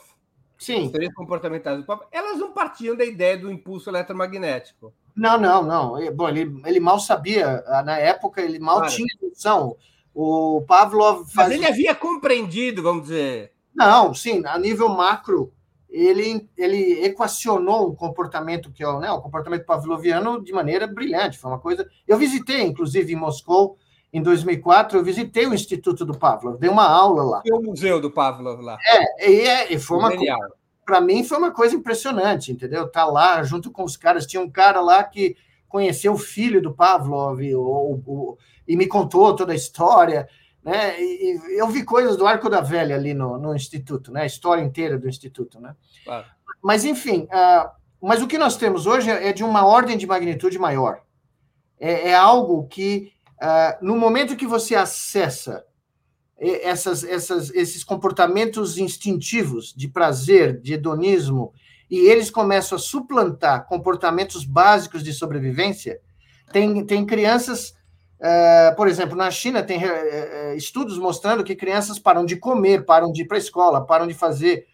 [0.62, 0.86] Sim.
[0.86, 4.95] As teorias comportamentais do Popper, elas não partiam da ideia do impulso eletromagnético.
[5.14, 6.12] Não, não, não.
[6.12, 8.93] Bom, ele, ele mal sabia, ah, na época, ele mal claro.
[8.93, 9.76] tinha noção.
[10.14, 11.34] O Pavlov fazia...
[11.34, 13.53] Mas ele havia compreendido, vamos dizer.
[13.74, 15.53] Não, sim, a nível macro,
[15.93, 21.38] ele, ele equacionou um comportamento que é o, né, o comportamento pavloviano de maneira brilhante.
[21.38, 21.86] Foi uma coisa.
[22.09, 23.76] Eu visitei, inclusive, em Moscou,
[24.12, 27.43] em 2004, eu visitei o Instituto do Pavlov, dei uma aula lá.
[27.45, 28.78] E o museu do Pavlov lá.
[28.86, 30.36] É, e, é, e foi uma coisa.
[30.84, 32.88] Para mim foi uma coisa impressionante, entendeu?
[32.90, 34.26] Tá lá junto com os caras.
[34.26, 35.36] Tinha um cara lá que
[35.68, 40.28] conheceu o filho do Pavlov ou, ou, e me contou toda a história.
[40.64, 41.00] Né?
[41.00, 44.22] E, e, eu vi coisas do Arco da Velha ali no, no Instituto, né?
[44.22, 45.74] A história inteira do Instituto, né?
[46.04, 46.26] Claro.
[46.62, 47.68] Mas, enfim, uh,
[48.00, 51.00] mas o que nós temos hoje é de uma ordem de magnitude maior.
[51.80, 55.64] É, é algo que Uh, no momento que você acessa
[56.38, 61.52] essas, essas, esses comportamentos instintivos de prazer, de hedonismo,
[61.90, 66.00] e eles começam a suplantar comportamentos básicos de sobrevivência,
[66.52, 67.74] tem, tem crianças,
[68.23, 73.11] uh, por exemplo, na China, tem uh, estudos mostrando que crianças param de comer, param
[73.11, 74.66] de ir para a escola, param de fazer,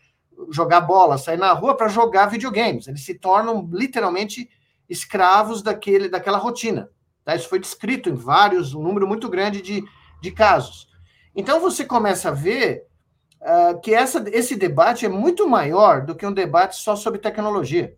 [0.50, 2.86] jogar bola, sair na rua para jogar videogames.
[2.86, 4.48] Eles se tornam literalmente
[4.88, 6.90] escravos daquele, daquela rotina.
[7.24, 7.34] Tá?
[7.34, 9.84] Isso foi descrito em vários, um número muito grande de,
[10.20, 10.88] de casos.
[11.34, 12.86] Então você começa a ver
[13.42, 17.94] uh, que essa, esse debate é muito maior do que um debate só sobre tecnologia.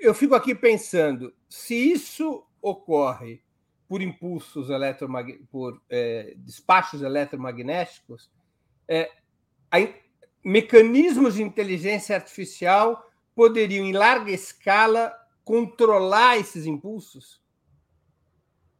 [0.00, 3.43] Eu fico aqui pensando, se isso ocorre
[3.88, 8.30] por impulsos eletromagnéticos, por é, despachos eletromagnéticos,
[8.88, 9.10] é,
[9.70, 9.78] a,
[10.44, 13.04] mecanismos de inteligência artificial
[13.34, 15.12] poderiam, em larga escala,
[15.44, 17.42] controlar esses impulsos?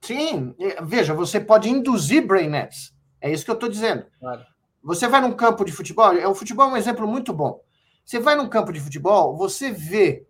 [0.00, 2.94] Sim, veja, você pode induzir brain nets.
[3.20, 4.04] É isso que eu estou dizendo.
[4.20, 4.44] Claro.
[4.82, 7.62] Você vai num campo de futebol, é o futebol é um exemplo muito bom.
[8.04, 10.26] Você vai num campo de futebol, você vê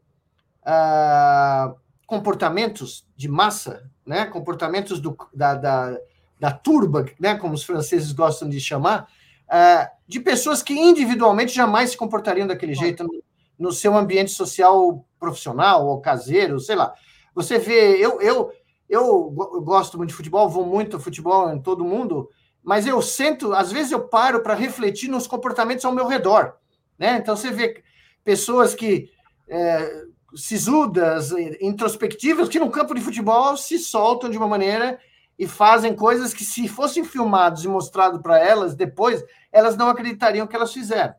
[0.63, 4.27] uh, comportamentos de massa, né?
[4.27, 5.99] comportamentos do, da, da,
[6.39, 7.37] da turba, né?
[7.37, 9.09] como os franceses gostam de chamar,
[9.49, 13.23] uh, de pessoas que individualmente jamais se comportariam daquele jeito no,
[13.59, 16.93] no seu ambiente social profissional ou caseiro, sei lá.
[17.35, 18.53] Você vê, eu, eu,
[18.89, 19.31] eu
[19.63, 22.29] gosto muito de futebol, vou muito futebol em todo mundo,
[22.63, 26.55] mas eu sento, às vezes eu paro para refletir nos comportamentos ao meu redor.
[26.99, 27.19] Né?
[27.19, 27.83] Então você vê
[28.23, 29.11] pessoas que
[29.49, 30.05] é,
[30.37, 34.99] sisudas, introspectivas, que no campo de futebol se soltam de uma maneira
[35.39, 40.47] e fazem coisas que, se fossem filmados e mostrado para elas depois, elas não acreditariam
[40.47, 41.15] que elas fizeram.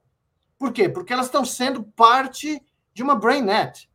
[0.57, 0.87] Por quê?
[0.87, 2.61] Porque elas estão sendo parte
[2.93, 3.89] de uma brainnet,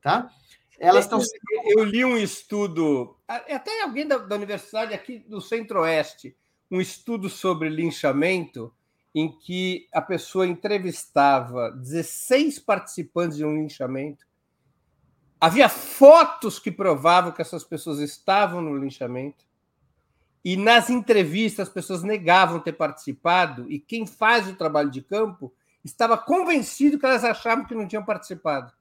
[0.00, 0.30] tá?
[0.78, 1.20] Elas estão.
[1.64, 6.36] Eu li um estudo, até alguém da, da universidade aqui do Centro-Oeste,
[6.70, 8.72] um estudo sobre linchamento,
[9.14, 14.26] em que a pessoa entrevistava 16 participantes de um linchamento.
[15.40, 19.44] Havia fotos que provavam que essas pessoas estavam no linchamento.
[20.44, 25.52] E nas entrevistas as pessoas negavam ter participado, e quem faz o trabalho de campo
[25.84, 28.72] estava convencido que elas achavam que não tinham participado.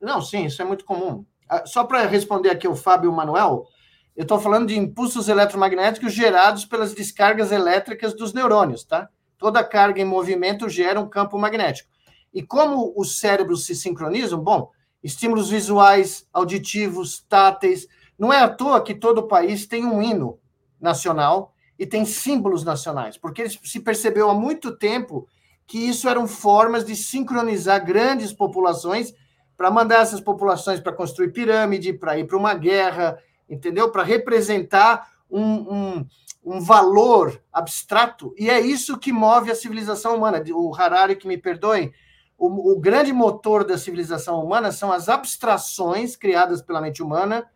[0.00, 1.24] Não, sim, isso é muito comum.
[1.48, 3.66] Ah, só para responder aqui o Fábio Manuel,
[4.14, 9.08] eu estou falando de impulsos eletromagnéticos gerados pelas descargas elétricas dos neurônios, tá?
[9.38, 11.90] Toda carga em movimento gera um campo magnético.
[12.32, 14.70] E como os cérebros se sincronizam, bom,
[15.06, 17.86] estímulos visuais, auditivos, táteis,
[18.18, 20.38] não é à toa que todo país tem um hino
[20.80, 25.28] nacional e tem símbolos nacionais, porque se percebeu há muito tempo
[25.64, 29.14] que isso eram formas de sincronizar grandes populações
[29.56, 33.16] para mandar essas populações para construir pirâmide, para ir para uma guerra,
[33.48, 33.90] entendeu?
[33.92, 36.06] Para representar um, um,
[36.44, 38.34] um, valor abstrato.
[38.36, 40.42] E é isso que move a civilização humana.
[40.52, 41.92] O Harari, que me perdoe,
[42.38, 47.46] o, o grande motor da civilização humana são as abstrações criadas pela mente humana,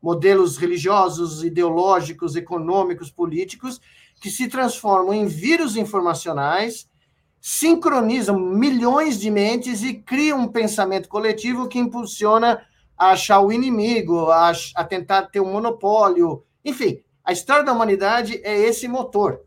[0.00, 3.80] modelos religiosos, ideológicos, econômicos, políticos,
[4.20, 6.88] que se transformam em vírus informacionais,
[7.40, 12.62] sincronizam milhões de mentes e criam um pensamento coletivo que impulsiona
[12.96, 16.44] a achar o inimigo, a, a tentar ter um monopólio.
[16.64, 19.40] Enfim, a história da humanidade é esse motor.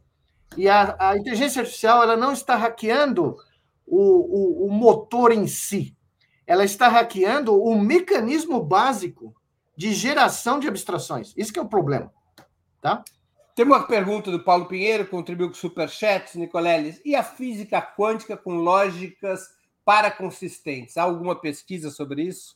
[0.58, 3.38] E a, a inteligência artificial ela não está hackeando
[3.92, 5.98] o, o, o motor em si,
[6.48, 9.36] ela está hackeando o mecanismo básico
[9.76, 11.34] de geração de abstrações.
[11.36, 12.12] Isso que é o problema.
[12.82, 13.04] Tá?
[13.54, 17.02] Tem uma pergunta do Paulo Pinheiro, contribuiu com superchats, Nicoleles.
[17.04, 19.42] E a física quântica com lógicas
[19.84, 20.96] paraconsistentes?
[20.96, 22.56] Há alguma pesquisa sobre isso?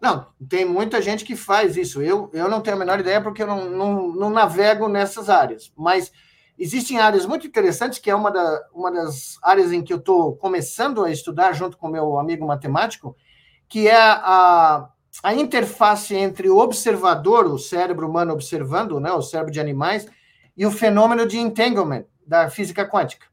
[0.00, 2.02] Não, tem muita gente que faz isso.
[2.02, 5.72] Eu, eu não tenho a menor ideia porque eu não, não, não navego nessas áreas.
[5.76, 6.12] Mas
[6.58, 10.34] existem áreas muito interessantes, que é uma, da, uma das áreas em que eu estou
[10.36, 13.16] começando a estudar junto com meu amigo matemático,
[13.68, 14.88] que é a,
[15.22, 20.06] a interface entre o observador, o cérebro humano observando, né, o cérebro de animais,
[20.56, 23.26] e o fenômeno de entanglement da física quântica.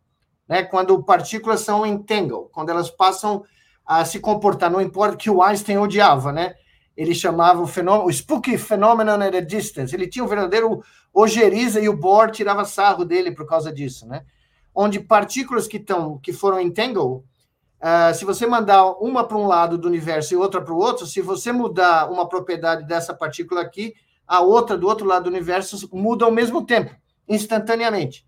[0.48, 3.44] Né, quando partículas são entangled, quando elas passam
[3.84, 6.56] a se comportar, não importa que o Einstein odiava, né?
[6.96, 9.94] Ele chamava o fenômeno, o spooky phenomenon at a distance.
[9.94, 10.82] Ele tinha um verdadeiro
[11.14, 14.24] ojeriza e o Bohr tirava sarro dele por causa disso, né?
[14.74, 17.24] Onde partículas que estão, que foram entangled,
[17.82, 21.06] uh, se você mandar uma para um lado do universo e outra para o outro,
[21.06, 23.94] se você mudar uma propriedade dessa partícula aqui,
[24.28, 26.96] a outra do outro lado do universo muda ao mesmo tempo,
[27.28, 28.26] instantaneamente.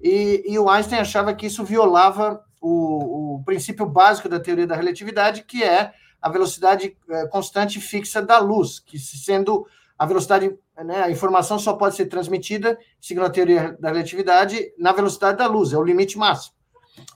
[0.00, 4.76] E, e o Einstein achava que isso violava o, o princípio básico da teoria da
[4.76, 5.92] relatividade, que é
[6.24, 9.66] a velocidade é, constante fixa da luz, que sendo
[9.98, 14.90] a velocidade, né, a informação só pode ser transmitida, segundo a teoria da relatividade, na
[14.92, 16.54] velocidade da luz, é o limite máximo.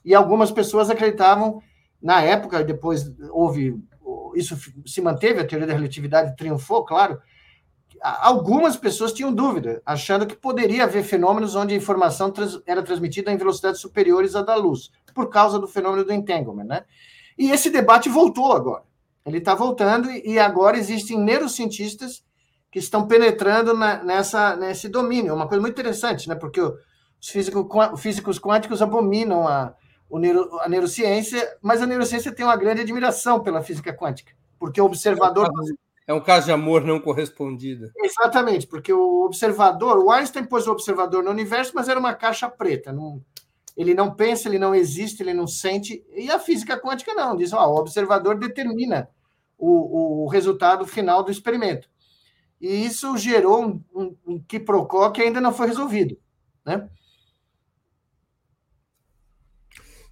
[0.04, 1.62] E algumas pessoas acreditavam,
[2.02, 3.82] na época, depois houve,
[4.34, 4.54] isso
[4.84, 7.18] se manteve, a teoria da relatividade triunfou, claro,
[8.02, 13.32] algumas pessoas tinham dúvida, achando que poderia haver fenômenos onde a informação trans, era transmitida
[13.32, 16.84] em velocidades superiores à da luz, por causa do fenômeno do entanglement, né?
[17.38, 18.87] E esse debate voltou agora.
[19.28, 22.24] Ele está voltando e agora existem neurocientistas
[22.70, 25.30] que estão penetrando na, nessa, nesse domínio.
[25.30, 26.34] É uma coisa muito interessante, né?
[26.34, 27.66] Porque os físicos,
[28.00, 29.74] físicos quânticos abominam a,
[30.10, 34.84] neuro, a neurociência, mas a neurociência tem uma grande admiração pela física quântica, porque o
[34.84, 35.50] observador
[36.06, 37.90] É um caso de amor não correspondido.
[37.96, 42.48] Exatamente, porque o observador, o Einstein pôs o observador no universo, mas era uma caixa
[42.48, 42.92] preta.
[42.92, 43.22] Não,
[43.76, 46.04] ele não pensa, ele não existe, ele não sente.
[46.14, 49.08] E a física quântica não, diz: ó, o observador determina
[49.58, 51.90] o, o resultado final do experimento.
[52.60, 56.16] E isso gerou um, um, um quiprocó que ainda não foi resolvido.
[56.64, 56.88] Né?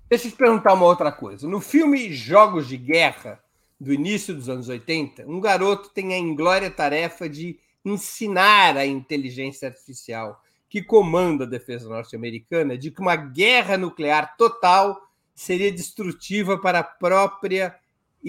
[0.08, 1.48] Deixa eu te perguntar uma outra coisa.
[1.48, 3.42] No filme Jogos de Guerra,
[3.78, 9.68] do início dos anos 80, um garoto tem a inglória tarefa de ensinar a inteligência
[9.68, 15.00] artificial que comanda a defesa norte-americana de que uma guerra nuclear total
[15.34, 17.76] seria destrutiva para a própria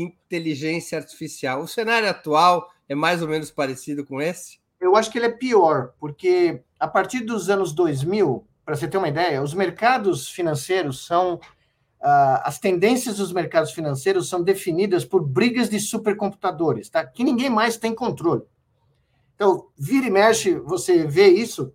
[0.02, 1.62] inteligência artificial.
[1.62, 4.60] O cenário atual é mais ou menos parecido com esse?
[4.80, 8.98] Eu acho que ele é pior, porque a partir dos anos 2000, para você ter
[8.98, 11.40] uma ideia, os mercados financeiros são
[12.00, 17.04] Uh, as tendências dos mercados financeiros são definidas por brigas de supercomputadores, tá?
[17.04, 18.44] Que ninguém mais tem controle.
[19.36, 21.74] Então, vira e mexe, você vê isso.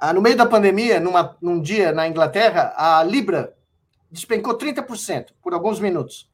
[0.00, 3.56] Uh, no meio da pandemia, numa, num dia na Inglaterra, a Libra
[4.10, 6.30] despencou 30% por alguns minutos.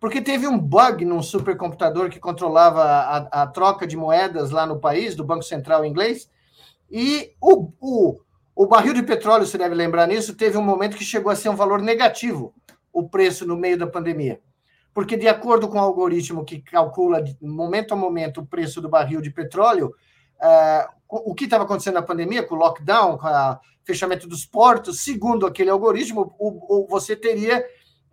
[0.00, 4.78] Porque teve um bug num supercomputador que controlava a, a troca de moedas lá no
[4.78, 6.28] país, do Banco Central inglês,
[6.90, 8.24] e o, o
[8.54, 11.48] o barril de petróleo, você deve lembrar nisso, teve um momento que chegou a ser
[11.48, 12.54] um valor negativo,
[12.92, 14.40] o preço no meio da pandemia.
[14.92, 19.20] Porque, de acordo com o algoritmo que calcula momento a momento o preço do barril
[19.20, 19.92] de petróleo,
[20.40, 25.00] uh, o que estava acontecendo na pandemia, com o lockdown, com o fechamento dos portos,
[25.00, 27.64] segundo aquele algoritmo, o, o, você teria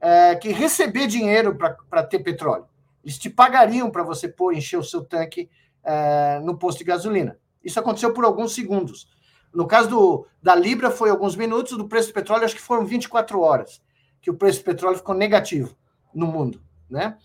[0.01, 2.65] uh, que receber dinheiro para ter petróleo.
[3.03, 5.49] Eles te pagariam para você pôr, encher o seu tanque
[5.83, 7.37] uh, no posto de gasolina.
[7.63, 9.07] Isso aconteceu por alguns segundos.
[9.53, 12.85] No caso do, da Libra, foi alguns minutos, do preço do petróleo, acho que foram
[12.85, 13.81] 24 horas,
[14.21, 15.75] que o preço do petróleo ficou negativo
[16.13, 16.61] no mundo.
[16.89, 17.17] Né?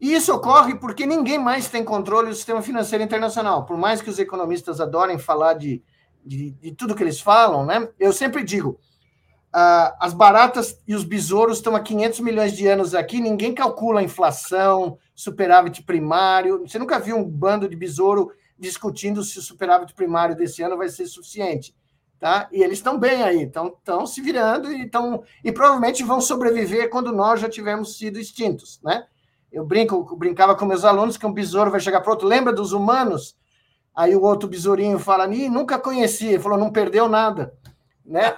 [0.00, 3.64] E isso ocorre porque ninguém mais tem controle do sistema financeiro internacional.
[3.64, 5.82] Por mais que os economistas adorem falar de,
[6.24, 7.88] de, de tudo que eles falam, né?
[7.98, 8.78] eu sempre digo:
[9.54, 14.00] uh, as baratas e os besouros estão há 500 milhões de anos aqui, ninguém calcula
[14.00, 16.60] a inflação, superávit primário.
[16.66, 20.88] Você nunca viu um bando de besouro discutindo se o superávit primário desse ano vai
[20.88, 21.74] ser suficiente.
[22.18, 22.48] Tá?
[22.52, 27.12] E eles estão bem aí, estão se virando e, tão, e provavelmente vão sobreviver quando
[27.12, 28.78] nós já tivermos sido extintos.
[28.84, 29.06] Né?
[29.50, 32.28] Eu brinco, brincava com meus alunos que um besouro vai chegar para outro.
[32.28, 33.34] Lembra dos humanos?
[33.96, 36.26] Aí o outro besourinho fala, nunca conheci.
[36.26, 37.54] Ele falou, não perdeu nada.
[38.04, 38.36] Né?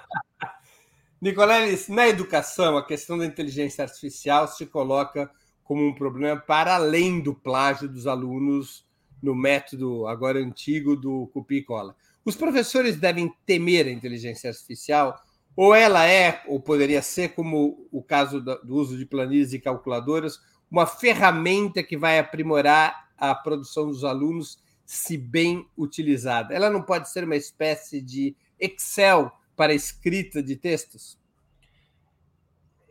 [1.22, 5.30] Nicoleles, na educação, a questão da inteligência artificial se coloca
[5.62, 8.84] como um problema para além do plágio dos alunos
[9.22, 11.94] no método agora antigo do copia e cola.
[12.24, 15.16] Os professores devem temer a inteligência artificial,
[15.54, 20.40] ou ela é, ou poderia ser, como o caso do uso de planilhas e calculadoras,
[20.68, 26.52] uma ferramenta que vai aprimorar a produção dos alunos, se bem utilizada.
[26.52, 31.18] Ela não pode ser uma espécie de Excel para escrita de textos?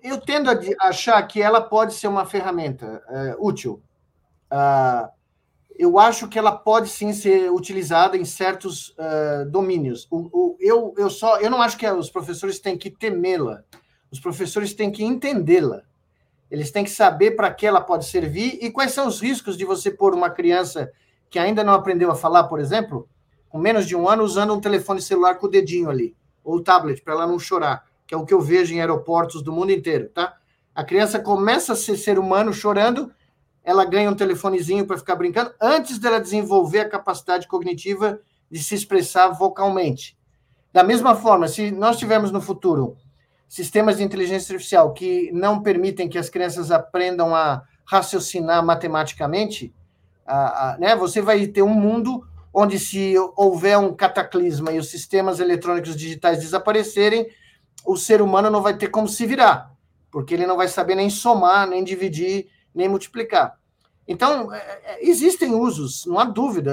[0.02, 3.82] Eu tendo a achar que ela pode ser uma ferramenta é, útil.
[4.52, 5.08] Uh,
[5.78, 10.08] eu acho que ela pode sim ser utilizada em certos uh, domínios.
[10.12, 13.64] O, o, eu, eu só eu não acho que os professores têm que temê-la.
[14.12, 15.84] Os professores têm que entendê-la.
[16.52, 19.64] Eles têm que saber para que ela pode servir e quais são os riscos de
[19.64, 20.92] você pôr uma criança
[21.30, 23.08] que ainda não aprendeu a falar, por exemplo,
[23.48, 26.14] com menos de um ano, usando um telefone celular com o dedinho ali,
[26.44, 29.52] ou tablet, para ela não chorar, que é o que eu vejo em aeroportos do
[29.52, 30.38] mundo inteiro, tá?
[30.74, 33.12] A criança começa a ser ser humano chorando
[33.64, 38.20] ela ganha um telefonezinho para ficar brincando antes dela desenvolver a capacidade cognitiva
[38.50, 40.18] de se expressar vocalmente.
[40.74, 42.98] Da mesma forma, se nós tivermos no futuro
[43.48, 49.74] sistemas de inteligência artificial que não permitem que as crianças aprendam a raciocinar matematicamente,
[50.26, 54.90] a, a, né, você vai ter um mundo onde, se houver um cataclisma e os
[54.90, 57.28] sistemas eletrônicos digitais desaparecerem,
[57.86, 59.74] o ser humano não vai ter como se virar,
[60.12, 63.58] porque ele não vai saber nem somar, nem dividir, nem multiplicar.
[64.08, 66.72] Então, é, é, existem usos, não há dúvida.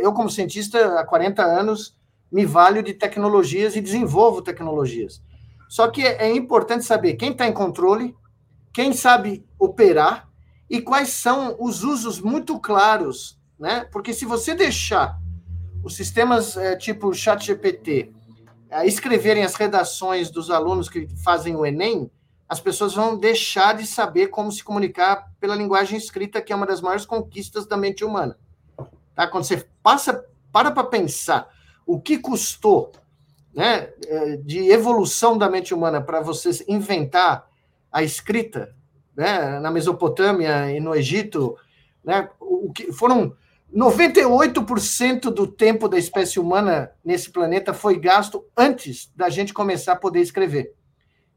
[0.00, 1.96] Eu, como cientista, há 40 anos,
[2.30, 5.22] me valho de tecnologias e desenvolvo tecnologias.
[5.68, 8.16] Só que é importante saber quem está em controle,
[8.72, 10.28] quem sabe operar
[10.68, 13.86] e quais são os usos muito claros, né?
[13.92, 15.20] Porque se você deixar
[15.84, 18.12] os sistemas é, tipo ChatGPT
[18.70, 22.10] é, escreverem as redações dos alunos que fazem o Enem,
[22.48, 26.66] as pessoas vão deixar de saber como se comunicar pela linguagem escrita, que é uma
[26.66, 28.36] das maiores conquistas da mente humana.
[29.14, 29.26] Tá?
[29.28, 31.48] Quando você passa, para para pensar
[31.86, 32.92] o que custou
[33.54, 37.48] né, é, de evolução da mente humana para você inventar
[37.92, 38.74] a escrita,
[39.14, 41.56] né, na Mesopotâmia e no Egito,
[42.02, 42.28] Né?
[42.40, 43.36] O que foram
[43.74, 49.96] 98% do tempo da espécie humana nesse planeta foi gasto antes da gente começar a
[49.96, 50.74] poder escrever.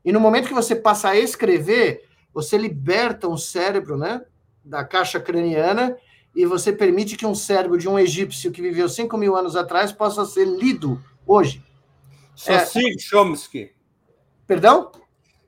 [0.03, 2.03] E no momento que você passa a escrever,
[2.33, 4.21] você liberta um cérebro né,
[4.65, 5.95] da caixa craniana
[6.35, 9.91] e você permite que um cérebro de um egípcio que viveu 5 mil anos atrás
[9.91, 11.63] possa ser lido hoje.
[12.35, 12.99] Saussure é...
[12.99, 13.71] Chomsky.
[14.47, 14.91] Perdão?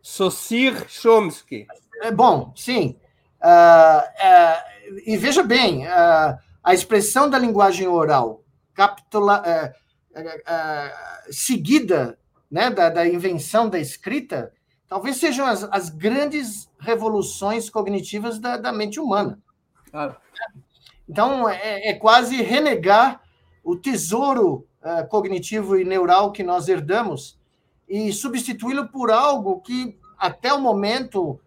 [0.03, 1.65] Saussure Chomsky.
[2.03, 2.99] É bom, sim.
[3.41, 8.43] Uh, uh, e veja bem, uh, a expressão da linguagem oral
[8.73, 9.43] capitula,
[11.29, 12.17] seguida
[12.49, 14.51] né, da, da, invenção da escrita,
[14.87, 19.39] talvez sejam as, as grandes revoluções cognitivas da, da mente humana.
[19.91, 20.15] Claro.
[21.07, 23.21] Então, é, é, quase renegar
[23.63, 27.39] o tesouro uh, cognitivo e neural que nós herdamos
[27.87, 31.39] e substituí-lo por algo que, até o momento,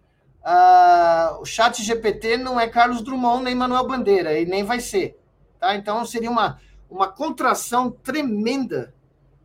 [0.48, 5.18] uh, o chat GPT não é Carlos Drummond nem Manuel Bandeira, e nem vai ser.
[5.60, 5.76] Tá?
[5.76, 8.94] Então, seria uma, uma contração tremenda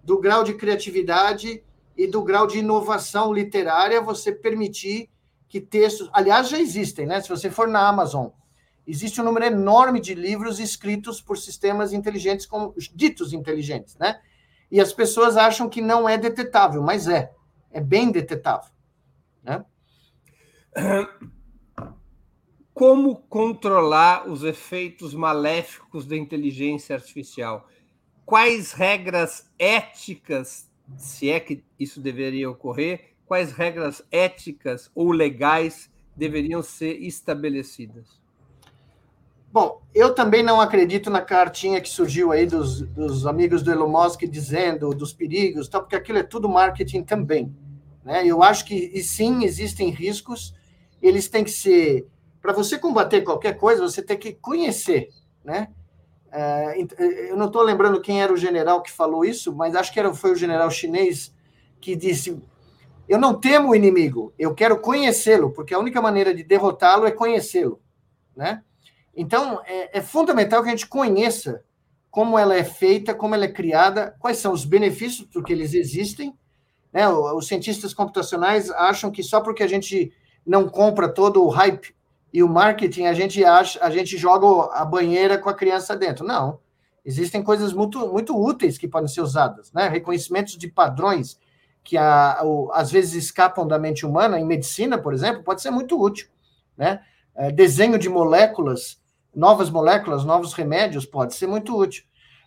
[0.04, 1.64] do grau de criatividade
[1.97, 5.10] e do grau de inovação literária você permitir
[5.47, 6.10] que textos...
[6.14, 7.22] Aliás, já existem, né?
[7.22, 8.30] Se você for na Amazon
[8.86, 14.20] existe um número enorme de livros escritos por sistemas inteligentes, como ditos inteligentes, né?
[14.70, 17.32] E as pessoas acham que não é detetável, mas é.
[17.72, 18.72] É bem detetável.
[19.43, 19.64] Né?
[22.74, 27.68] Como controlar os efeitos maléficos da inteligência artificial?
[28.26, 36.64] Quais regras éticas, se é que isso deveria ocorrer, quais regras éticas ou legais deveriam
[36.64, 38.22] ser estabelecidas?
[39.52, 43.88] Bom, eu também não acredito na cartinha que surgiu aí dos, dos amigos do Elon
[43.88, 47.56] Musk dizendo dos perigos, tal, porque aquilo é tudo marketing também.
[48.04, 48.26] Né?
[48.26, 50.56] Eu acho que, e sim, existem riscos,
[51.04, 52.08] eles têm que ser.
[52.41, 55.10] Para você combater qualquer coisa, você tem que conhecer.
[55.43, 55.68] Né?
[56.32, 56.76] É,
[57.30, 60.14] eu não estou lembrando quem era o general que falou isso, mas acho que era,
[60.14, 61.34] foi o general chinês
[61.80, 62.41] que disse:
[63.08, 67.12] Eu não temo o inimigo, eu quero conhecê-lo, porque a única maneira de derrotá-lo é
[67.12, 67.82] conhecê-lo.
[68.36, 68.64] Né?
[69.16, 71.64] Então, é, é, fundamental que a gente conheça
[72.10, 76.36] como ela é feita, como ela é criada, quais são os benefícios porque eles existem.
[76.91, 77.08] Né?
[77.08, 80.12] Os cientistas computacionais acham que só porque a gente
[80.46, 81.96] não compra todo o hype
[82.32, 86.26] e o marketing, a gente acha, a gente joga a banheira com a criança dentro.
[86.26, 86.60] Não.
[87.06, 89.88] Existem coisas muito, muito úteis que podem ser usadas, né?
[89.88, 91.38] Reconhecimentos de padrões
[91.84, 92.41] que a,
[92.72, 96.28] às vezes escapam da mente humana, em medicina, por exemplo, pode ser muito útil,
[96.78, 97.02] né?
[97.36, 99.04] É, desenho de moléculas
[99.36, 102.04] novas moléculas, novos remédios, pode ser muito útil.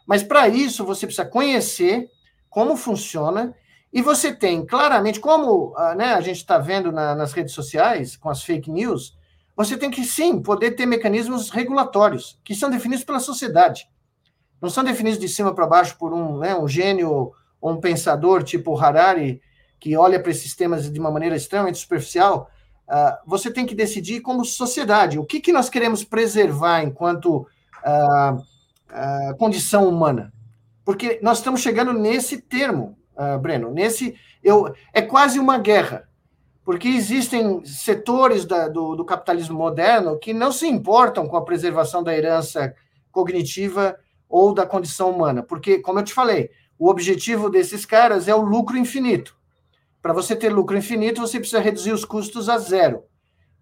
[0.07, 2.09] Mas para isso você precisa conhecer
[2.49, 3.55] como funciona
[3.93, 8.17] e você tem claramente, como ah, né, a gente está vendo na, nas redes sociais,
[8.17, 9.17] com as fake news,
[9.57, 13.89] você tem que sim poder ter mecanismos regulatórios que são definidos pela sociedade.
[14.61, 18.43] Não são definidos de cima para baixo por um, né, um gênio ou um pensador
[18.43, 19.41] tipo Harari,
[19.79, 22.51] que olha para esses temas de uma maneira extremamente superficial,
[22.87, 28.35] Uh, você tem que decidir como sociedade o que, que nós queremos preservar enquanto uh,
[28.35, 30.33] uh, condição humana.
[30.85, 32.97] Porque nós estamos chegando nesse termo,
[33.41, 34.15] Breno, nesse.
[34.43, 36.09] Eu, é quase uma guerra.
[36.65, 42.03] Porque existem setores da, do, do capitalismo moderno que não se importam com a preservação
[42.03, 42.75] da herança
[43.13, 43.97] cognitiva
[44.29, 45.43] ou da condição humana.
[45.43, 49.37] Porque, como eu te falei, o objetivo desses caras é o lucro infinito.
[50.03, 53.05] Para você ter lucro infinito, você precisa reduzir os custos a zero.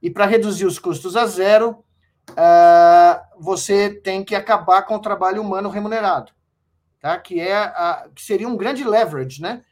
[0.02, 1.84] E para reduzir os custos a zero,
[2.30, 6.32] uh, você tem que acabar com o trabalho humano remunerado,
[7.04, 7.18] tá?
[7.18, 9.62] Que é a, que seria um grande leverage, né?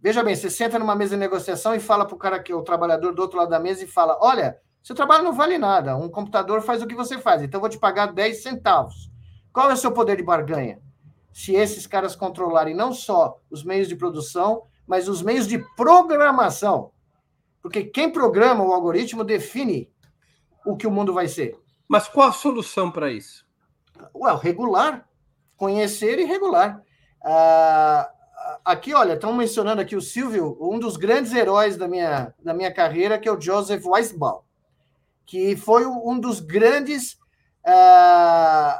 [0.00, 2.56] Veja bem, você senta numa mesa de negociação e fala para o cara que é
[2.56, 5.96] o trabalhador do outro lado da mesa e fala: olha, seu trabalho não vale nada,
[5.96, 9.12] um computador faz o que você faz, então eu vou te pagar 10 centavos.
[9.52, 10.82] Qual é o seu poder de barganha?
[11.32, 16.90] Se esses caras controlarem não só os meios de produção, mas os meios de programação.
[17.62, 19.88] Porque quem programa o algoritmo define
[20.66, 21.56] o que o mundo vai ser.
[21.86, 23.46] Mas qual a solução para isso?
[24.12, 25.08] Well, regular.
[25.62, 26.82] Conhecer e regular.
[27.22, 28.10] Ah,
[28.64, 32.74] aqui, olha, estão mencionando aqui o Silvio, um dos grandes heróis da minha, da minha
[32.74, 34.40] carreira, que é o Joseph Weisbaum,
[35.24, 37.16] que foi um dos grandes.
[37.64, 38.76] Ah,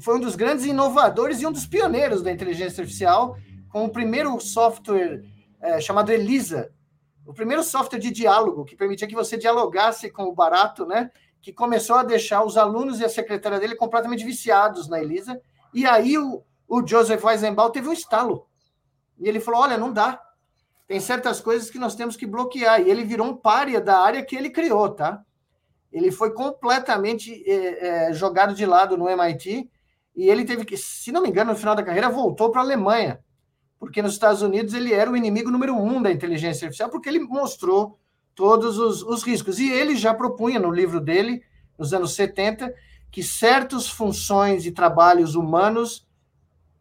[0.00, 3.36] foi um dos grandes inovadores e um dos pioneiros da inteligência artificial,
[3.68, 5.22] com o primeiro software
[5.60, 6.72] é, chamado Elisa,
[7.24, 11.12] o primeiro software de diálogo que permitia que você dialogasse com o barato, né?
[11.40, 15.40] Que começou a deixar os alunos e a secretária dele completamente viciados na Elisa.
[15.74, 18.46] E aí o, o Joseph Weizenbaum teve um estalo.
[19.18, 20.20] E ele falou: olha, não dá.
[20.86, 22.80] Tem certas coisas que nós temos que bloquear.
[22.80, 25.24] E ele virou um párea da área que ele criou, tá?
[25.94, 29.70] ele foi completamente é, é, jogado de lado no MIT
[30.16, 32.64] e ele teve que, se não me engano, no final da carreira, voltou para a
[32.64, 33.20] Alemanha,
[33.78, 37.20] porque nos Estados Unidos ele era o inimigo número um da inteligência artificial, porque ele
[37.20, 37.96] mostrou
[38.34, 39.60] todos os, os riscos.
[39.60, 41.44] E ele já propunha no livro dele,
[41.78, 42.74] nos anos 70,
[43.14, 46.04] que certas funções e trabalhos humanos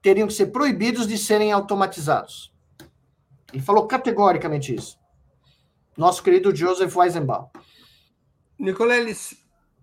[0.01, 2.51] teriam que ser proibidos de serem automatizados.
[3.53, 4.97] Ele falou categoricamente isso.
[5.95, 7.49] Nosso querido Joseph Weizenbaum.
[8.57, 9.35] Nicoleles,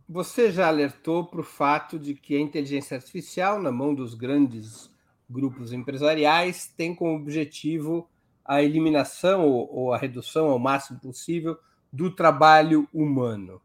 [0.09, 4.91] você já alertou para o fato de que a inteligência artificial, na mão dos grandes
[5.31, 8.11] grupos empresariais, tem como objetivo
[8.45, 11.57] a eliminação ou, a redução ao máximo possível
[11.93, 13.63] do trabalho humano.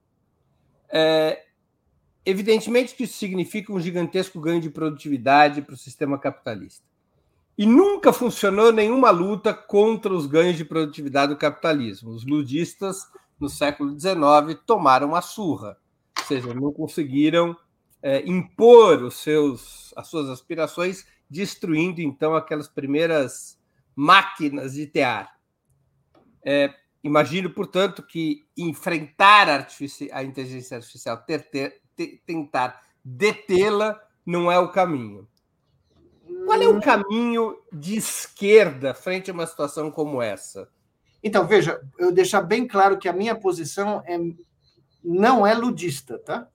[0.88, 1.45] É,
[2.26, 6.84] evidentemente que isso significa um gigantesco ganho de produtividade para o sistema capitalista.
[7.58, 12.10] E nunca funcionou nenhuma luta contra os ganhos de produtividade do capitalismo.
[12.10, 13.08] Os ludistas,
[13.40, 15.78] no século XIX, tomaram a surra,
[16.20, 17.56] ou seja, não conseguiram
[18.02, 23.58] é, impor os seus, as suas aspirações, destruindo então aquelas primeiras
[23.96, 25.34] máquinas de tear.
[26.44, 26.74] É,
[27.04, 29.68] imagino, portanto, que enfrentar a,
[30.12, 31.82] a inteligência artificial, ter, ter,
[32.26, 35.28] tentar detê-la, não é o caminho.
[36.46, 40.68] Qual é o caminho de esquerda frente a uma situação como essa?
[41.24, 44.18] Então, veja, eu deixar bem claro que a minha posição é,
[45.04, 46.48] não é ludista, tá?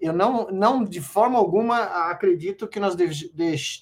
[0.00, 1.78] Eu não, não de forma alguma
[2.10, 3.30] acredito que nós deve,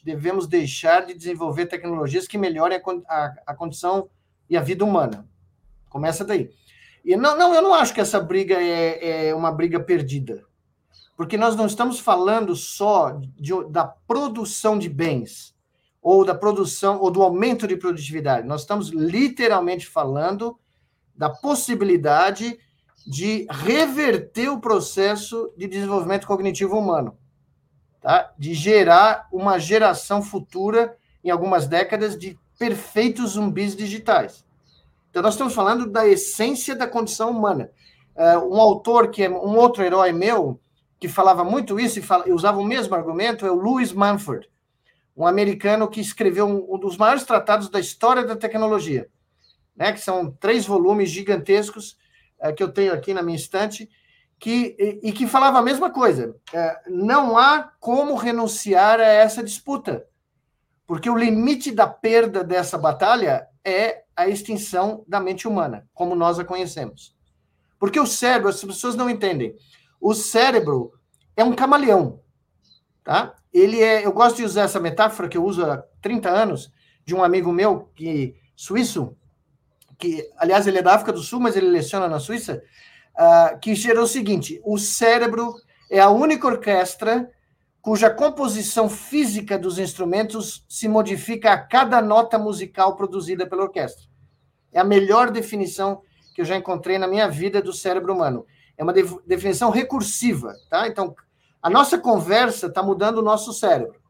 [0.04, 4.08] devemos deixar de desenvolver tecnologias que melhorem a, a, a condição
[4.48, 5.28] e a vida humana.
[5.88, 6.50] Começa daí.
[7.04, 10.44] E não, não, eu não acho que essa briga é, é uma briga perdida
[11.22, 15.54] porque nós não estamos falando só de, da produção de bens
[16.02, 18.44] ou da produção ou do aumento de produtividade.
[18.44, 20.58] Nós estamos literalmente falando
[21.14, 22.58] da possibilidade
[23.06, 27.16] de reverter o processo de desenvolvimento cognitivo humano,
[28.00, 28.32] tá?
[28.36, 34.44] De gerar uma geração futura em algumas décadas de perfeitos zumbis digitais.
[35.08, 37.70] Então nós estamos falando da essência da condição humana.
[38.16, 40.58] Uh, um autor que é um outro herói meu,
[41.02, 44.48] que falava muito isso e, fala, usava o mesmo argumento é o Louis Mumford,
[45.16, 49.08] um americano que escreveu um, um, dos maiores tratados da história da tecnologia,
[49.74, 51.98] né, que são três volumes gigantescos
[52.40, 53.90] é, que eu tenho aqui na minha estante,
[54.38, 56.36] que, e, e que falava a mesma coisa.
[56.52, 60.06] É, não há como renunciar a essa disputa,
[60.86, 66.38] porque o limite da perda dessa batalha é a extinção da mente humana, como nós
[66.38, 67.12] a conhecemos.
[67.76, 69.56] Porque o cérebro, as pessoas não entendem.
[70.02, 70.92] O cérebro
[71.36, 72.20] é um camaleão,
[73.04, 73.36] tá?
[73.52, 76.72] Ele é, eu gosto de usar essa metáfora que eu uso há 30 anos
[77.04, 79.16] de um amigo meu que suíço,
[79.96, 82.60] que aliás ele é da África do Sul, mas ele leciona na Suíça,
[83.14, 85.54] uh, que gerou o seguinte: o cérebro
[85.88, 87.30] é a única orquestra
[87.80, 94.04] cuja composição física dos instrumentos se modifica a cada nota musical produzida pela orquestra.
[94.72, 96.02] É a melhor definição
[96.34, 98.44] que eu já encontrei na minha vida do cérebro humano
[98.76, 98.92] é uma
[99.26, 100.86] definição recursiva, tá?
[100.86, 101.14] Então,
[101.62, 104.00] a nossa conversa está mudando o nosso cérebro,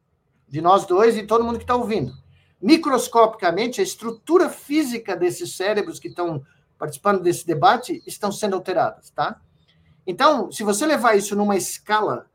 [0.49, 2.13] de nós dois e todo mundo que está ouvindo.
[2.61, 6.43] Microscopicamente, a estrutura física desses cérebros que estão
[6.79, 9.41] participando desse debate estão sendo alteradas, tá?
[10.07, 12.27] Então, se você levar isso numa escala,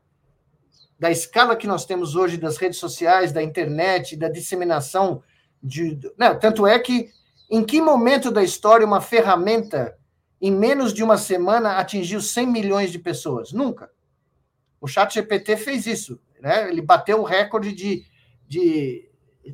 [0.98, 5.22] da escala que nós temos hoje das redes sociais, da internet, da disseminação
[5.62, 5.98] de.
[6.16, 7.10] Não, né, tanto é que,
[7.50, 9.97] em que momento da história uma ferramenta
[10.40, 13.52] em menos de uma semana, atingiu 100 milhões de pessoas?
[13.52, 13.90] Nunca.
[14.80, 16.20] O Chat GPT fez isso.
[16.40, 16.70] Né?
[16.70, 18.04] Ele bateu o recorde de,
[18.46, 19.08] de,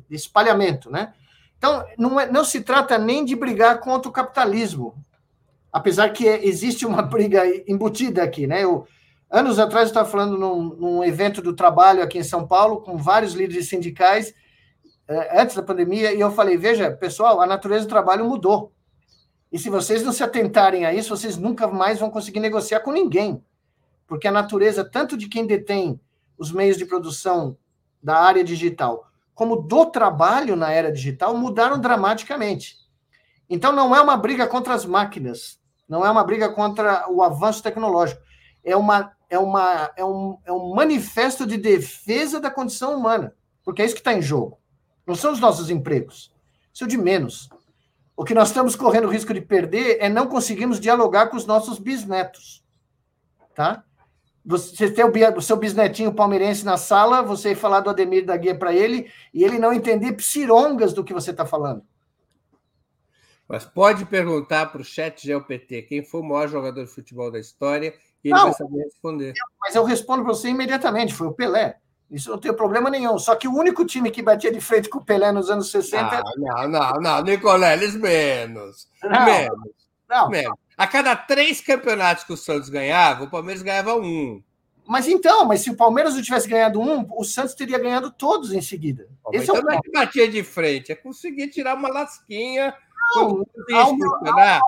[0.07, 0.91] de espalhamento.
[0.91, 1.13] Né?
[1.57, 4.95] Então, não, é, não se trata nem de brigar contra o capitalismo,
[5.71, 8.45] apesar que existe uma briga embutida aqui.
[8.45, 8.63] Né?
[8.63, 8.87] Eu,
[9.29, 12.97] anos atrás, eu estava falando num, num evento do trabalho aqui em São Paulo, com
[12.97, 14.35] vários líderes sindicais,
[15.07, 18.74] eh, antes da pandemia, e eu falei: veja, pessoal, a natureza do trabalho mudou.
[19.55, 22.91] E se vocês não se atentarem a isso, vocês nunca mais vão conseguir negociar com
[22.91, 23.41] ninguém.
[24.05, 25.97] Porque a natureza, tanto de quem detém
[26.37, 27.57] os meios de produção
[28.03, 32.75] da área digital, como do trabalho na era digital, mudaram dramaticamente.
[33.49, 37.63] Então, não é uma briga contra as máquinas, não é uma briga contra o avanço
[37.63, 38.21] tecnológico,
[38.61, 43.33] é, uma, é, uma, é, um, é um manifesto de defesa da condição humana,
[43.63, 44.59] porque é isso que está em jogo.
[45.07, 46.35] Não são os nossos empregos,
[46.73, 47.47] isso é de menos.
[48.17, 51.45] O que nós estamos correndo o risco de perder é não conseguirmos dialogar com os
[51.45, 52.63] nossos bisnetos.
[53.53, 53.83] Tá?
[54.45, 58.73] Você tem o, seu bisnetinho palmeirense na sala, você falar do Ademir da Guia para
[58.73, 61.83] ele e ele não entender psirongas do que você está falando.
[63.47, 67.39] Mas pode perguntar para o chat GLPT quem foi o maior jogador de futebol da
[67.39, 67.93] história
[68.23, 69.33] E ele não, vai saber responder.
[69.59, 71.79] Mas eu respondo para você imediatamente, foi o Pelé.
[72.15, 73.19] Isso não tem problema nenhum.
[73.19, 76.17] Só que o único time que batia de frente com o Pelé nos anos 60.
[76.17, 78.87] Ah, não, não, não, Nicoleles menos.
[79.03, 79.73] Não, menos.
[80.09, 80.29] Não.
[80.29, 80.57] menos.
[80.77, 84.41] A cada três campeonatos que o Santos ganhava, o Palmeiras ganhava um.
[84.87, 88.53] Mas então, mas se o Palmeiras não tivesse ganhado um, o Santos teria ganhado todos
[88.53, 89.09] em seguida.
[89.33, 92.73] Esse então é o não é que batia de frente, é conseguir tirar uma lasquinha.
[93.13, 94.59] Não, não, não,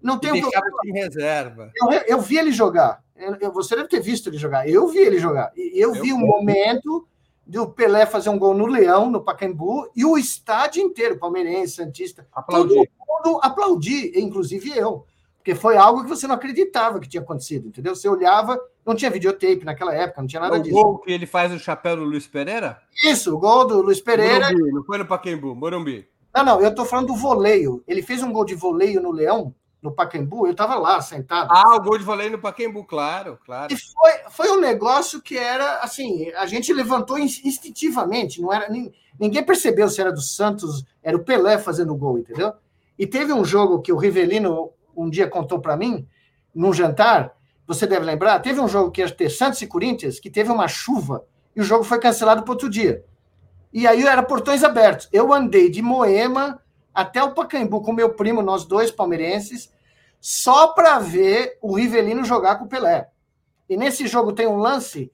[0.00, 0.78] não tem um problema.
[0.86, 1.70] em reserva.
[1.76, 3.03] Eu, eu vi ele jogar.
[3.52, 4.68] Você deve ter visto ele jogar.
[4.68, 5.52] Eu vi ele jogar.
[5.56, 7.06] Eu, eu vi um momento
[7.46, 12.26] do Pelé fazer um gol no Leão, no Pacaembu, e o estádio inteiro, palmeirense, santista,
[12.32, 12.74] aplaudir.
[12.74, 15.04] todo mundo aplaudir, inclusive eu.
[15.36, 17.94] Porque foi algo que você não acreditava que tinha acontecido, entendeu?
[17.94, 20.78] Você olhava, não tinha videotape naquela época, não tinha nada é o disso.
[20.78, 22.80] O gol que ele faz o chapéu do Luiz Pereira?
[23.04, 24.50] Isso, o gol do Luiz Pereira.
[24.50, 26.08] Morumbi, não foi no Pacaembu, Morumbi.
[26.34, 27.84] Não, não, eu estou falando do voleio.
[27.86, 29.54] Ele fez um gol de voleio no Leão,
[29.84, 31.48] no Pacaembu, eu estava lá sentado.
[31.52, 33.70] Ah, o gol de voleio no Pacaembu, claro, claro.
[33.70, 38.66] E foi, foi um negócio que era assim, a gente levantou instintivamente, não era
[39.20, 42.54] ninguém percebeu se era do Santos, era o Pelé fazendo o gol, entendeu?
[42.98, 46.08] E teve um jogo que o Rivelino um dia contou para mim,
[46.54, 50.30] num jantar, você deve lembrar, teve um jogo que ia ter Santos e Corinthians, que
[50.30, 53.04] teve uma chuva, e o jogo foi cancelado para outro dia.
[53.70, 55.08] E aí era portões abertos.
[55.12, 56.60] Eu andei de Moema
[56.94, 59.73] até o Pacaembu com meu primo, nós dois palmeirenses,
[60.26, 63.10] só para ver o Rivelino jogar com o Pelé.
[63.68, 65.12] E nesse jogo tem um lance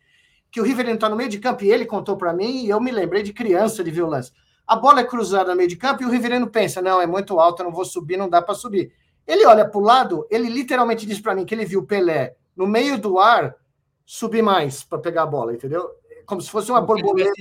[0.53, 2.81] que o Rivelino está no meio de campo e ele contou para mim, e eu
[2.81, 4.31] me lembrei de criança de ver o lance.
[4.65, 7.41] A bola é cruzada no meio de campo e o Rivelino pensa: não, é muito
[7.41, 8.93] alta, não vou subir, não dá para subir.
[9.27, 12.37] Ele olha para o lado, ele literalmente diz para mim que ele viu o Pelé
[12.55, 13.57] no meio do ar
[14.07, 15.91] subir mais para pegar a bola, entendeu?
[16.25, 17.33] Como se fosse uma borboleta.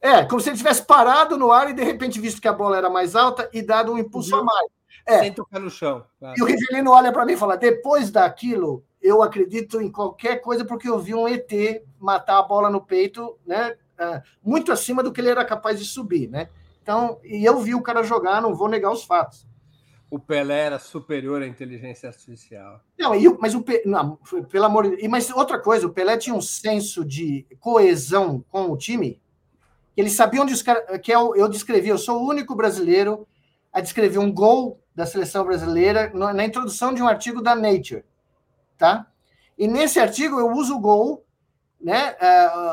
[0.00, 2.76] É, como se ele tivesse parado no ar e de repente visto que a bola
[2.76, 4.70] era mais alta e dado um impulso a mais.
[5.06, 5.18] É.
[5.20, 6.04] Sem tocar no chão.
[6.18, 6.34] Claro.
[6.38, 10.64] E o Rivelino olha para mim e fala: depois daquilo, eu acredito em qualquer coisa
[10.64, 11.50] porque eu vi um ET
[11.98, 13.76] matar a bola no peito, né?
[13.98, 16.48] É, muito acima do que ele era capaz de subir, né?
[16.82, 19.46] Então, e eu vi o cara jogar, não vou negar os fatos
[20.14, 22.80] o Pelé era superior à inteligência artificial.
[22.96, 24.16] Não, mas o não,
[24.48, 28.76] pelo amor de mas outra coisa, o Pelé tinha um senso de coesão com o
[28.76, 29.20] time.
[29.96, 31.00] Ele sabia onde os caras.
[31.00, 33.26] Que eu, é eu descrevi, eu sou o único brasileiro
[33.72, 38.04] a descrever um gol da seleção brasileira na introdução de um artigo da Nature,
[38.78, 39.06] tá?
[39.58, 41.24] E nesse artigo eu uso o gol,
[41.80, 42.16] né?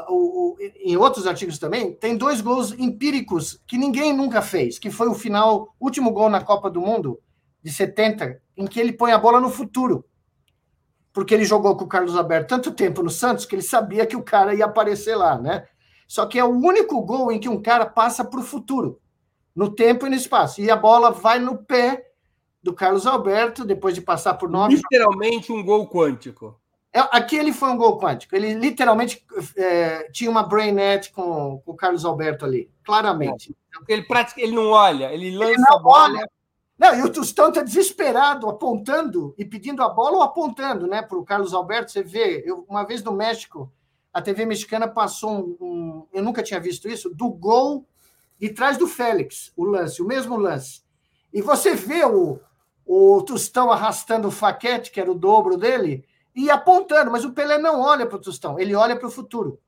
[0.08, 4.80] Uh, uh, uh, em outros artigos também tem dois gols empíricos que ninguém nunca fez,
[4.80, 7.20] que foi o final, último gol na Copa do Mundo
[7.62, 10.06] de 70, em que ele põe a bola no futuro.
[11.14, 14.16] Porque ele jogou com o Carlos Alberto tanto tempo no Santos que ele sabia que
[14.16, 15.66] o cara ia aparecer lá, né?
[16.08, 19.00] Só que é o único gol em que um cara passa para o futuro,
[19.56, 20.62] no tempo e no espaço.
[20.62, 22.11] E a bola vai no pé
[22.62, 24.76] do Carlos Alberto, depois de passar por nove.
[24.76, 26.60] Literalmente um gol quântico.
[26.94, 28.36] É, aqui ele foi um gol quântico.
[28.36, 33.56] Ele literalmente é, tinha uma brainnet com, com o Carlos Alberto ali, claramente.
[33.88, 36.04] É, ele, pratica, ele não olha, ele lança ele a bola.
[36.04, 36.30] Olha,
[36.78, 41.02] não, e o Tostão está desesperado, apontando e pedindo a bola ou apontando, né?
[41.02, 43.72] Para o Carlos Alberto, você vê, eu, uma vez no México,
[44.12, 47.86] a TV mexicana passou um, um, Eu nunca tinha visto isso, do gol
[48.40, 50.82] de trás do Félix, o lance, o mesmo lance.
[51.32, 52.40] E você vê o,
[52.86, 56.06] o Tostão arrastando o faquete, que era o dobro dele,
[56.36, 59.60] e apontando, mas o Pelé não olha para o Tostão, ele olha para o futuro.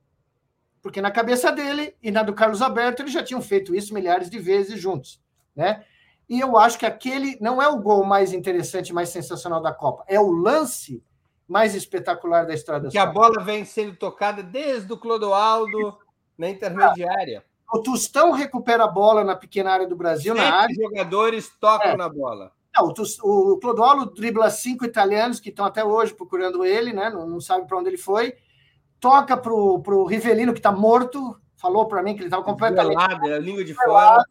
[0.81, 4.29] Porque na cabeça dele e na do Carlos Alberto, eles já tinham feito isso milhares
[4.29, 5.21] de vezes juntos,
[5.55, 5.83] né?
[6.27, 10.03] E eu acho que aquele não é o gol mais interessante, mais sensacional da Copa,
[10.07, 11.03] é o lance
[11.47, 12.89] mais espetacular da estrada.
[12.89, 15.97] Que a bola vem sendo tocada desde o Clodoaldo
[16.37, 17.43] na intermediária.
[17.71, 20.75] O Tostão recupera a bola na pequena área do Brasil, Sete na área.
[20.75, 21.97] jogadores tocam é.
[21.97, 22.51] na bola.
[22.75, 22.93] Não,
[23.23, 27.09] o, Clodoaldo dribla cinco italianos que estão até hoje procurando ele, né?
[27.09, 28.33] Não, não sabe para onde ele foi.
[28.99, 31.39] Toca para o Rivelino, que está morto.
[31.55, 32.97] Falou para mim que ele estava completamente.
[32.97, 34.23] Violado, a língua de fora.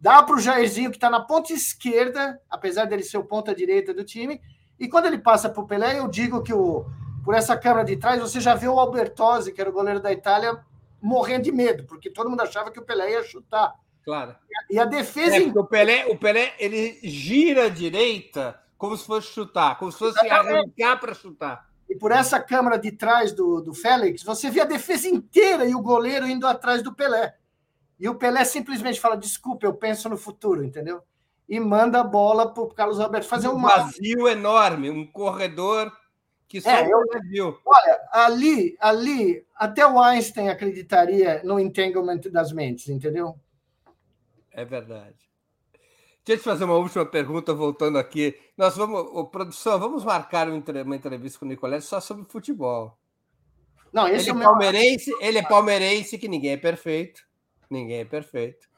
[0.00, 3.92] Dá para o Jairzinho, que está na ponta esquerda, apesar dele ser o ponta direita
[3.92, 4.40] do time.
[4.78, 6.84] E quando ele passa para o Pelé, eu digo que o,
[7.24, 10.12] por essa câmera de trás, você já vê o Albertosi, que era o goleiro da
[10.12, 10.58] Itália,
[11.00, 13.74] morrendo de medo, porque todo mundo achava que o Pelé ia chutar.
[14.04, 14.34] Claro.
[14.70, 15.36] E a defesa.
[15.36, 19.98] É, o Pelé, o Pelé ele gira à direita como se fosse chutar, como se
[19.98, 21.68] fosse arrancar para chutar.
[21.88, 25.74] E por essa câmera de trás do, do Félix, você vê a defesa inteira e
[25.74, 27.34] o goleiro indo atrás do Pelé.
[27.98, 31.02] E o Pelé simplesmente fala: desculpa, eu penso no futuro, entendeu?
[31.48, 35.92] E manda a bola para o Carlos Alberto fazer um vazio enorme, um corredor
[36.48, 37.58] que só é, eu, viu.
[37.64, 43.38] Olha, ali, ali, até o Einstein acreditaria no entanglement das mentes, entendeu?
[44.54, 45.16] É verdade.
[46.24, 48.40] Deixa eu te fazer uma última pergunta, voltando aqui.
[48.56, 52.96] Nós vamos, ô, produção, vamos marcar uma entrevista com o Nicolete só sobre futebol.
[53.92, 55.20] Não, esse ele é, é palmeirense, meu...
[55.20, 57.22] ele é palmeirense, que ninguém é perfeito.
[57.68, 58.68] Ninguém é perfeito.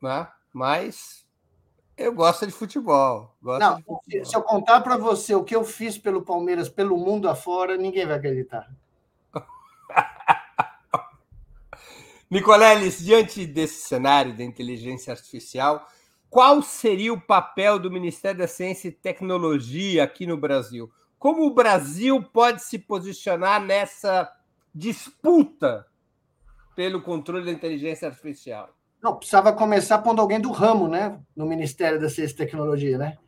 [0.00, 0.28] Né?
[0.52, 1.24] Mas
[1.96, 3.34] eu gosto de futebol.
[3.40, 4.24] Gosto Não, de futebol.
[4.26, 8.06] se eu contar para você o que eu fiz pelo Palmeiras, pelo mundo afora, ninguém
[8.06, 8.68] vai acreditar.
[12.32, 15.86] Nicoleles, diante desse cenário da inteligência artificial,
[16.30, 20.90] qual seria o papel do Ministério da Ciência e Tecnologia aqui no Brasil?
[21.18, 24.32] Como o Brasil pode se posicionar nessa
[24.74, 25.86] disputa
[26.74, 28.70] pelo controle da inteligência artificial?
[29.02, 31.20] Não, precisava começar pondo alguém do ramo, né?
[31.36, 33.18] No Ministério da Ciência e Tecnologia, né?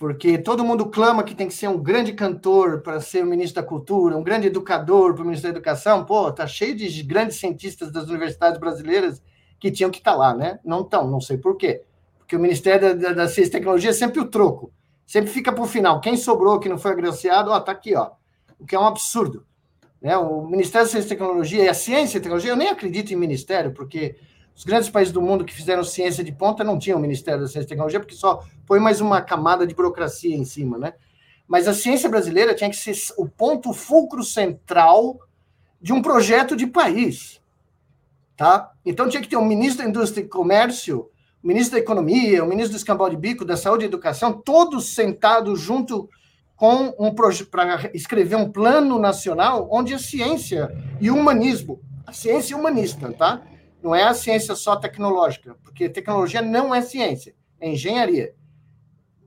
[0.00, 3.60] Porque todo mundo clama que tem que ser um grande cantor para ser o ministro
[3.60, 6.06] da Cultura, um grande educador para o ministro da Educação.
[6.06, 9.22] Pô, tá cheio de grandes cientistas das universidades brasileiras
[9.58, 10.58] que tinham que estar tá lá, né?
[10.64, 11.82] Não estão, não sei por quê.
[12.18, 14.72] Porque o Ministério da, da, Ciência e Tecnologia é sempre o troco.
[15.06, 16.00] Sempre fica para o final.
[16.00, 18.12] Quem sobrou, que não foi agraciado, ó, tá aqui, ó.
[18.58, 19.44] O que é um absurdo.
[20.00, 20.16] Né?
[20.16, 23.16] O Ministério da Ciência e Tecnologia e a ciência e tecnologia, eu nem acredito em
[23.16, 24.16] ministério, porque
[24.60, 27.64] os grandes países do mundo que fizeram ciência de ponta não tinham Ministério da Ciência
[27.64, 30.92] e Tecnologia, porque só põe mais uma camada de burocracia em cima, né?
[31.48, 35.18] Mas a ciência brasileira tinha que ser o ponto fulcro central
[35.80, 37.40] de um projeto de país,
[38.36, 38.70] tá?
[38.84, 41.08] Então tinha que ter um ministro da Indústria e Comércio,
[41.42, 44.94] o ministro da Economia, o ministro do Escambau de Bico, da Saúde e Educação, todos
[44.94, 46.06] sentados junto
[46.54, 50.70] com um para escrever um plano nacional onde a ciência
[51.00, 53.40] e o humanismo, a ciência humanista, tá?
[53.82, 58.34] Não é a ciência só tecnológica, porque tecnologia não é ciência, é engenharia.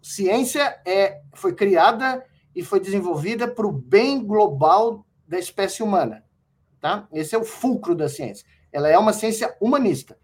[0.01, 2.25] Ciência é foi criada
[2.55, 6.23] e foi desenvolvida para o bem global da espécie humana,
[6.79, 7.07] tá?
[7.11, 8.45] Esse é o fulcro da ciência.
[8.71, 10.17] Ela é uma ciência humanista.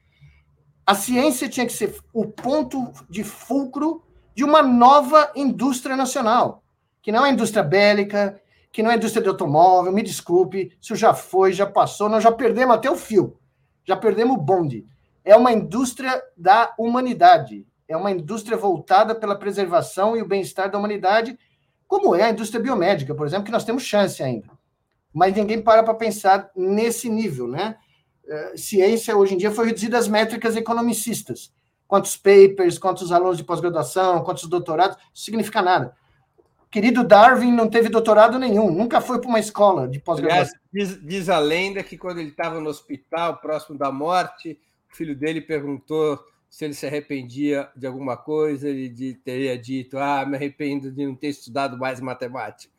[0.85, 4.03] A ciência tinha que ser o ponto de fulcro
[4.35, 6.63] de uma nova indústria nacional
[7.01, 8.39] que não é indústria bélica,
[8.71, 12.31] que não é indústria de automóvel, me desculpe, isso já foi, já passou, nós já
[12.31, 13.37] perdemos até o fio,
[13.85, 14.85] já perdemos o bonde.
[15.23, 20.77] É uma indústria da humanidade, é uma indústria voltada pela preservação e o bem-estar da
[20.77, 21.37] humanidade,
[21.87, 24.47] como é a indústria biomédica, por exemplo, que nós temos chance ainda.
[25.13, 27.77] Mas ninguém para para pensar nesse nível, né?
[28.27, 31.51] É, ciência, hoje em dia, foi reduzida às métricas economicistas.
[31.87, 35.97] Quantos papers, quantos alunos de pós-graduação, quantos doutorados, isso significa nada
[36.69, 40.59] querido Darwin não teve doutorado nenhum, nunca foi para uma escola de pós-graduação.
[40.71, 44.59] Diz, diz, a lenda que quando ele estava no hospital, próximo da morte,
[44.91, 46.19] o filho dele perguntou
[46.49, 51.15] se ele se arrependia de alguma coisa, ele teria dito: Ah, me arrependo de não
[51.15, 52.73] ter estudado mais matemática.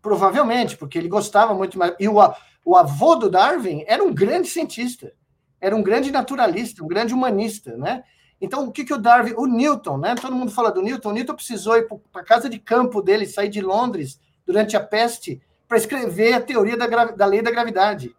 [0.00, 1.94] Provavelmente, porque ele gostava muito mais.
[1.98, 2.16] E o,
[2.64, 5.12] o avô do Darwin era um grande cientista,
[5.60, 8.04] era um grande naturalista, um grande humanista, né?
[8.40, 10.14] Então, o que, que o Darwin, o Newton, né?
[10.14, 11.10] Todo mundo fala do Newton.
[11.10, 14.80] O Newton precisou ir para a casa de campo dele, sair de Londres durante a
[14.80, 18.14] peste, para escrever a teoria da, da lei da gravidade.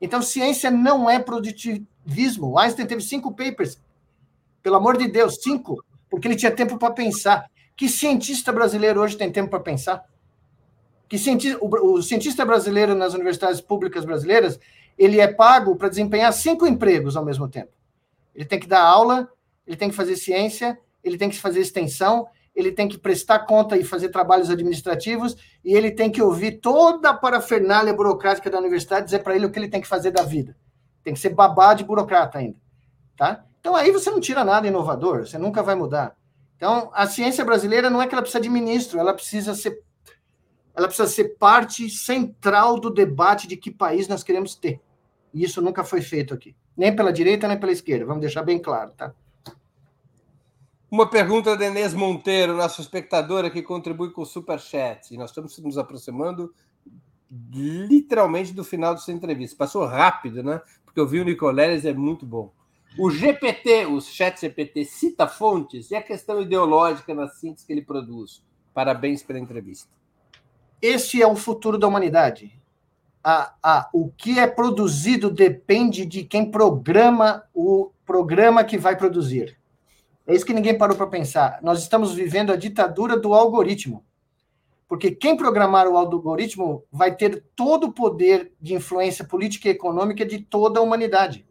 [0.00, 2.58] Então, ciência não é produtivismo.
[2.58, 3.80] Einstein teve cinco papers,
[4.62, 7.50] pelo amor de Deus, cinco, porque ele tinha tempo para pensar.
[7.74, 10.04] Que cientista brasileiro hoje tem tempo para pensar?
[11.08, 14.60] Que cientista, o, o cientista brasileiro nas universidades públicas brasileiras,
[14.96, 17.72] ele é pago para desempenhar cinco empregos ao mesmo tempo.
[18.34, 19.28] Ele tem que dar aula,
[19.66, 23.76] ele tem que fazer ciência, ele tem que fazer extensão, ele tem que prestar conta
[23.76, 29.06] e fazer trabalhos administrativos, e ele tem que ouvir toda a parafernália burocrática da universidade
[29.06, 30.56] dizer para ele o que ele tem que fazer da vida.
[31.02, 32.56] Tem que ser babá de burocrata ainda.
[33.16, 33.44] Tá?
[33.60, 36.16] Então aí você não tira nada inovador, você nunca vai mudar.
[36.56, 39.82] Então, a ciência brasileira não é que ela precisa de ministro, ela precisa ser
[40.76, 44.80] ela precisa ser parte central do debate de que país nós queremos ter.
[45.32, 46.56] E isso nunca foi feito aqui.
[46.76, 48.04] Nem pela direita, nem pela esquerda.
[48.04, 49.14] Vamos deixar bem claro, tá?
[50.90, 55.12] Uma pergunta da Inês Monteiro, nossa espectadora que contribui com o Superchat.
[55.12, 56.54] E nós estamos nos aproximando
[57.50, 59.56] literalmente do final dessa entrevista.
[59.56, 60.60] Passou rápido, né?
[60.84, 62.52] Porque eu vi o Nicoleles, é muito bom.
[62.96, 67.82] O GPT, o chat GPT, cita fontes e a questão ideológica na síntese que ele
[67.82, 68.40] produz.
[68.72, 69.90] Parabéns pela entrevista.
[70.80, 72.56] Esse é o futuro da humanidade.
[73.22, 79.58] A, a, o que é produzido depende de quem programa o programa que vai produzir.
[80.26, 81.58] É isso que ninguém parou para pensar.
[81.62, 84.04] Nós estamos vivendo a ditadura do algoritmo.
[84.88, 90.24] Porque quem programar o algoritmo vai ter todo o poder de influência política e econômica
[90.24, 91.44] de toda a humanidade.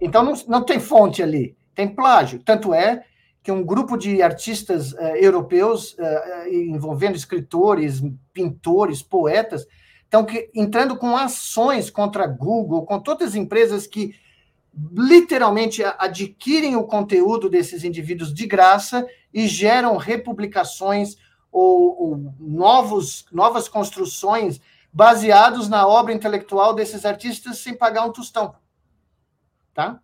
[0.00, 2.38] Então não, não tem fonte ali, tem plágio.
[2.42, 3.04] Tanto é
[3.42, 8.02] que um grupo de artistas uh, europeus, uh, envolvendo escritores,
[8.32, 9.66] pintores, poetas,
[10.04, 14.14] estão entrando com ações contra Google, com todas as empresas que
[14.92, 21.16] literalmente adquirem o conteúdo desses indivíduos de graça e geram republicações
[21.50, 24.60] ou, ou novos, novas construções
[24.92, 28.54] baseados na obra intelectual desses artistas sem pagar um tostão.
[29.72, 30.00] Tá?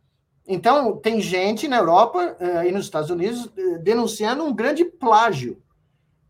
[0.46, 5.62] Então, tem gente na Europa uh, e nos Estados Unidos uh, denunciando um grande plágio,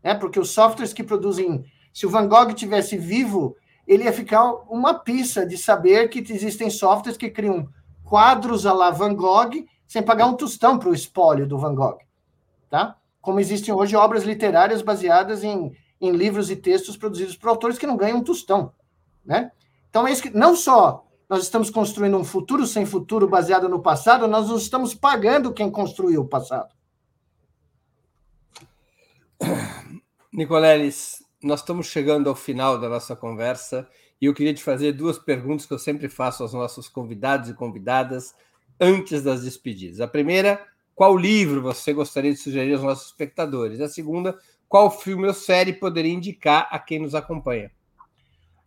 [0.03, 0.13] né?
[0.13, 1.65] porque os softwares que produzem.
[1.93, 6.69] Se o Van Gogh tivesse vivo, ele ia ficar uma pista de saber que existem
[6.69, 7.67] softwares que criam
[8.11, 11.99] quadros a la Van Gogh sem pagar um tostão para o espólio do Van Gogh.
[12.69, 12.97] Tá?
[13.21, 15.71] como existem hoje obras literárias baseadas em,
[16.01, 18.73] em livros e textos produzidos por autores que não ganham um tostão.
[19.23, 19.51] Né?
[19.89, 23.81] Então, é isso que, não só nós estamos construindo um futuro sem futuro baseado no
[23.81, 26.73] passado, nós não estamos pagando quem construiu o passado.
[30.33, 33.87] Nicoleles, nós estamos chegando ao final da nossa conversa
[34.21, 37.53] e eu queria te fazer duas perguntas que eu sempre faço aos nossos convidados e
[37.53, 38.35] convidadas
[38.79, 39.99] antes das despedidas.
[39.99, 40.63] A primeira
[41.01, 43.81] qual livro você gostaria de sugerir aos nossos espectadores?
[43.81, 44.37] A segunda,
[44.69, 47.71] qual filme ou série poderia indicar a quem nos acompanha?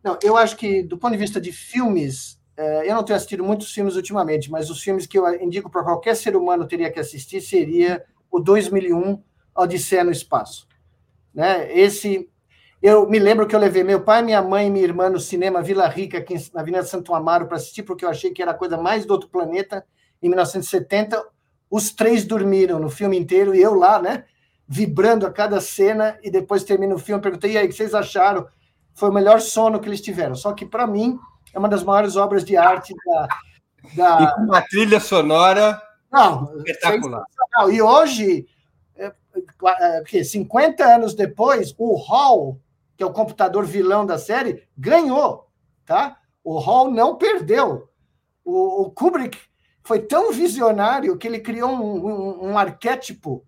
[0.02, 3.44] Não, eu acho que, do ponto de vista de filmes, é, eu não tenho assistido
[3.44, 6.98] muitos filmes ultimamente, mas os filmes que eu indico para qualquer ser humano teria que
[6.98, 9.22] assistir seria o 2001,
[9.56, 10.66] Odisseia no Espaço.
[11.32, 11.72] Né?
[11.72, 12.28] Esse,
[12.85, 15.62] eu me lembro que eu levei meu pai, minha mãe e minha irmã no cinema
[15.62, 18.55] Vila Rica, aqui na Avenida Santo Amaro, para assistir, porque eu achei que era a
[18.55, 19.82] coisa mais do outro planeta,
[20.23, 21.24] em 1970.
[21.70, 24.24] Os três dormiram no filme inteiro e eu lá, né?
[24.69, 27.23] Vibrando a cada cena e depois termina o filme.
[27.23, 28.47] Perguntei, e aí, o que vocês acharam?
[28.93, 30.35] Foi o melhor sono que eles tiveram.
[30.35, 31.19] Só que, para mim,
[31.55, 33.28] é uma das maiores obras de arte da.
[33.97, 34.23] da...
[34.24, 35.81] E com uma trilha sonora
[36.12, 37.24] Não, espetacular.
[37.73, 38.47] E hoje,
[38.94, 39.11] é,
[40.12, 42.61] é, 50 anos depois, o Hall,
[42.96, 45.50] que é o computador vilão da série, ganhou.
[45.84, 46.18] Tá?
[46.42, 47.88] O Hall não perdeu.
[48.44, 49.38] O, o Kubrick
[49.82, 53.44] foi tão visionário que ele criou um, um, um arquétipo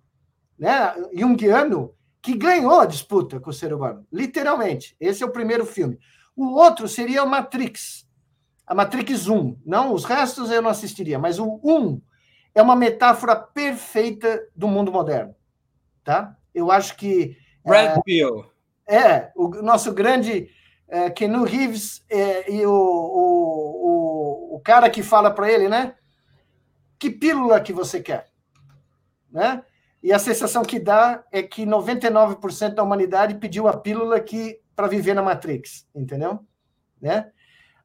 [0.58, 4.96] né, junguiano que ganhou a disputa com o ser humano, literalmente.
[4.98, 5.98] Esse é o primeiro filme.
[6.34, 8.06] O outro seria o Matrix,
[8.66, 9.60] a Matrix 1.
[9.64, 12.00] Não, os restos eu não assistiria, mas o 1
[12.54, 15.34] é uma metáfora perfeita do mundo moderno.
[16.02, 16.36] Tá?
[16.52, 17.36] Eu acho que.
[17.64, 18.44] Brad é, Pill.
[18.88, 20.48] É, o nosso grande
[20.88, 25.94] é, Kenu Reeves é, e o, o, o, o cara que fala para ele, né?
[26.98, 28.26] que pílula que você quer?
[29.30, 29.62] Né?
[30.02, 34.86] E a sensação que dá é que 99% da humanidade pediu a pílula que para
[34.86, 36.40] viver na Matrix, entendeu?
[37.00, 37.30] Né?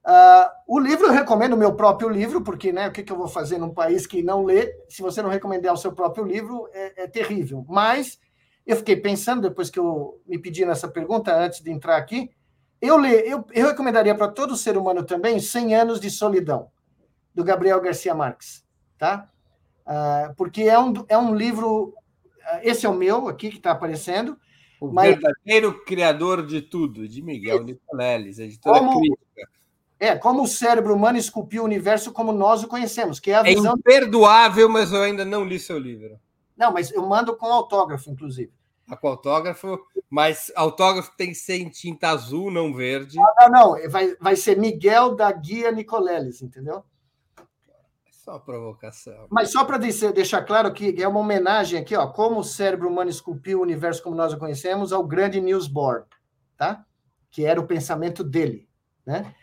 [0.06, 3.18] Uh, o livro eu recomendo o meu próprio livro, porque né, o que, que, eu
[3.18, 4.74] vou fazer num país que não lê?
[4.90, 7.66] Se você não recomendar o seu próprio livro, é, é terrível.
[7.70, 8.20] Mas
[8.66, 12.32] eu fiquei pensando, depois que eu me pedi nessa pergunta, antes de entrar aqui,
[12.82, 16.70] eu, lê, eu, eu recomendaria para todo ser humano também 100 Anos de Solidão,
[17.34, 18.64] do Gabriel Garcia Marques
[19.02, 19.28] tá?
[19.82, 21.86] Uh, porque é um, é um livro.
[21.88, 24.38] Uh, esse é o meu aqui que está aparecendo.
[24.80, 25.16] O mas...
[25.16, 29.50] verdadeiro criador de tudo, de Miguel Nicoleles, editora como, crítica.
[30.00, 33.40] É, como o cérebro humano esculpiu o universo como nós o conhecemos, que é a
[33.40, 33.74] é visão.
[33.74, 36.20] É imperdoável, mas eu ainda não li seu livro.
[36.58, 38.54] Não, mas eu mando com autógrafo, inclusive.
[38.90, 39.80] Ah, com autógrafo,
[40.10, 43.18] mas autógrafo tem que ser em tinta azul, não verde.
[43.20, 46.84] Ah, não, não, vai, vai ser Miguel da Guia Nicoleles, entendeu?
[48.24, 49.28] Só provocação.
[49.32, 53.10] Mas só para deixar claro que é uma homenagem aqui, ó, como o cérebro humano
[53.10, 56.06] esculpiu o universo como nós o conhecemos, ao grande Niels Bohr,
[56.56, 56.86] tá?
[57.32, 58.70] Que era o pensamento dele,
[59.04, 59.34] né?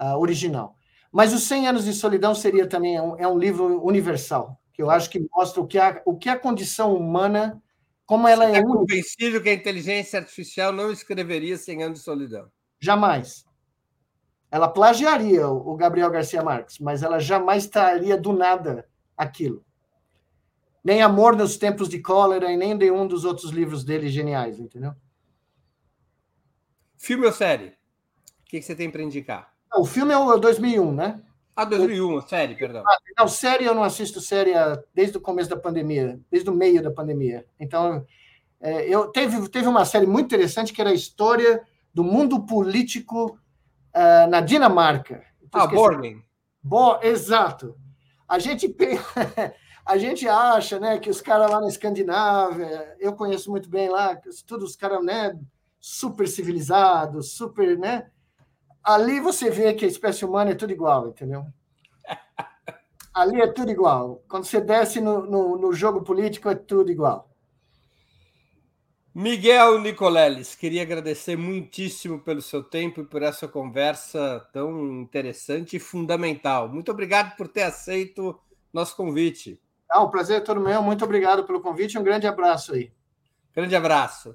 [0.00, 0.76] Uh, original.
[1.12, 4.82] Mas os 100 anos de solidão seria também é um, é um, livro universal, que
[4.82, 7.62] eu acho que mostra o que a, o que a condição humana,
[8.06, 8.58] como ela Você é.
[8.58, 12.50] Está convencido que a inteligência artificial não escreveria 100 anos de solidão?
[12.80, 13.44] Jamais.
[14.50, 18.86] Ela plagiaria o Gabriel Garcia Marques, mas ela jamais traria do nada
[19.16, 19.64] aquilo.
[20.84, 24.94] Nem Amor nos Tempos de Cólera e nem nenhum dos outros livros dele geniais, entendeu?
[26.98, 27.68] Filme ou série?
[27.68, 29.52] O que você tem para indicar?
[29.74, 31.22] o filme é o 2001, né?
[31.54, 32.82] Ah, 2001, série, perdão.
[32.86, 34.52] Ah, não, série eu não assisto série
[34.94, 37.44] desde o começo da pandemia, desde o meio da pandemia.
[37.60, 38.06] Então,
[38.60, 41.62] é, eu teve, teve uma série muito interessante que era a história
[41.92, 43.38] do mundo político
[43.94, 45.24] uh, na Dinamarca.
[45.52, 46.24] Ah, Borgen.
[46.62, 47.76] Bo exato.
[48.26, 48.74] A gente,
[49.84, 54.16] a gente acha né, que os caras lá na Escandinávia, eu conheço muito bem lá,
[54.46, 55.38] todos os caras né,
[55.80, 57.76] super civilizados, super.
[57.76, 58.06] Né?
[58.82, 61.46] Ali você vê que a espécie humana é tudo igual, entendeu?
[63.14, 64.22] Ali é tudo igual.
[64.28, 67.30] Quando você desce no, no, no jogo político, é tudo igual.
[69.14, 75.80] Miguel Nicoleles, queria agradecer muitíssimo pelo seu tempo e por essa conversa tão interessante e
[75.80, 76.66] fundamental.
[76.66, 78.40] Muito obrigado por ter aceito
[78.72, 79.60] nosso convite.
[79.90, 80.82] Ah, o prazer é todo meu.
[80.82, 81.98] Muito obrigado pelo convite.
[81.98, 82.90] Um grande abraço aí.
[83.54, 84.34] Grande abraço.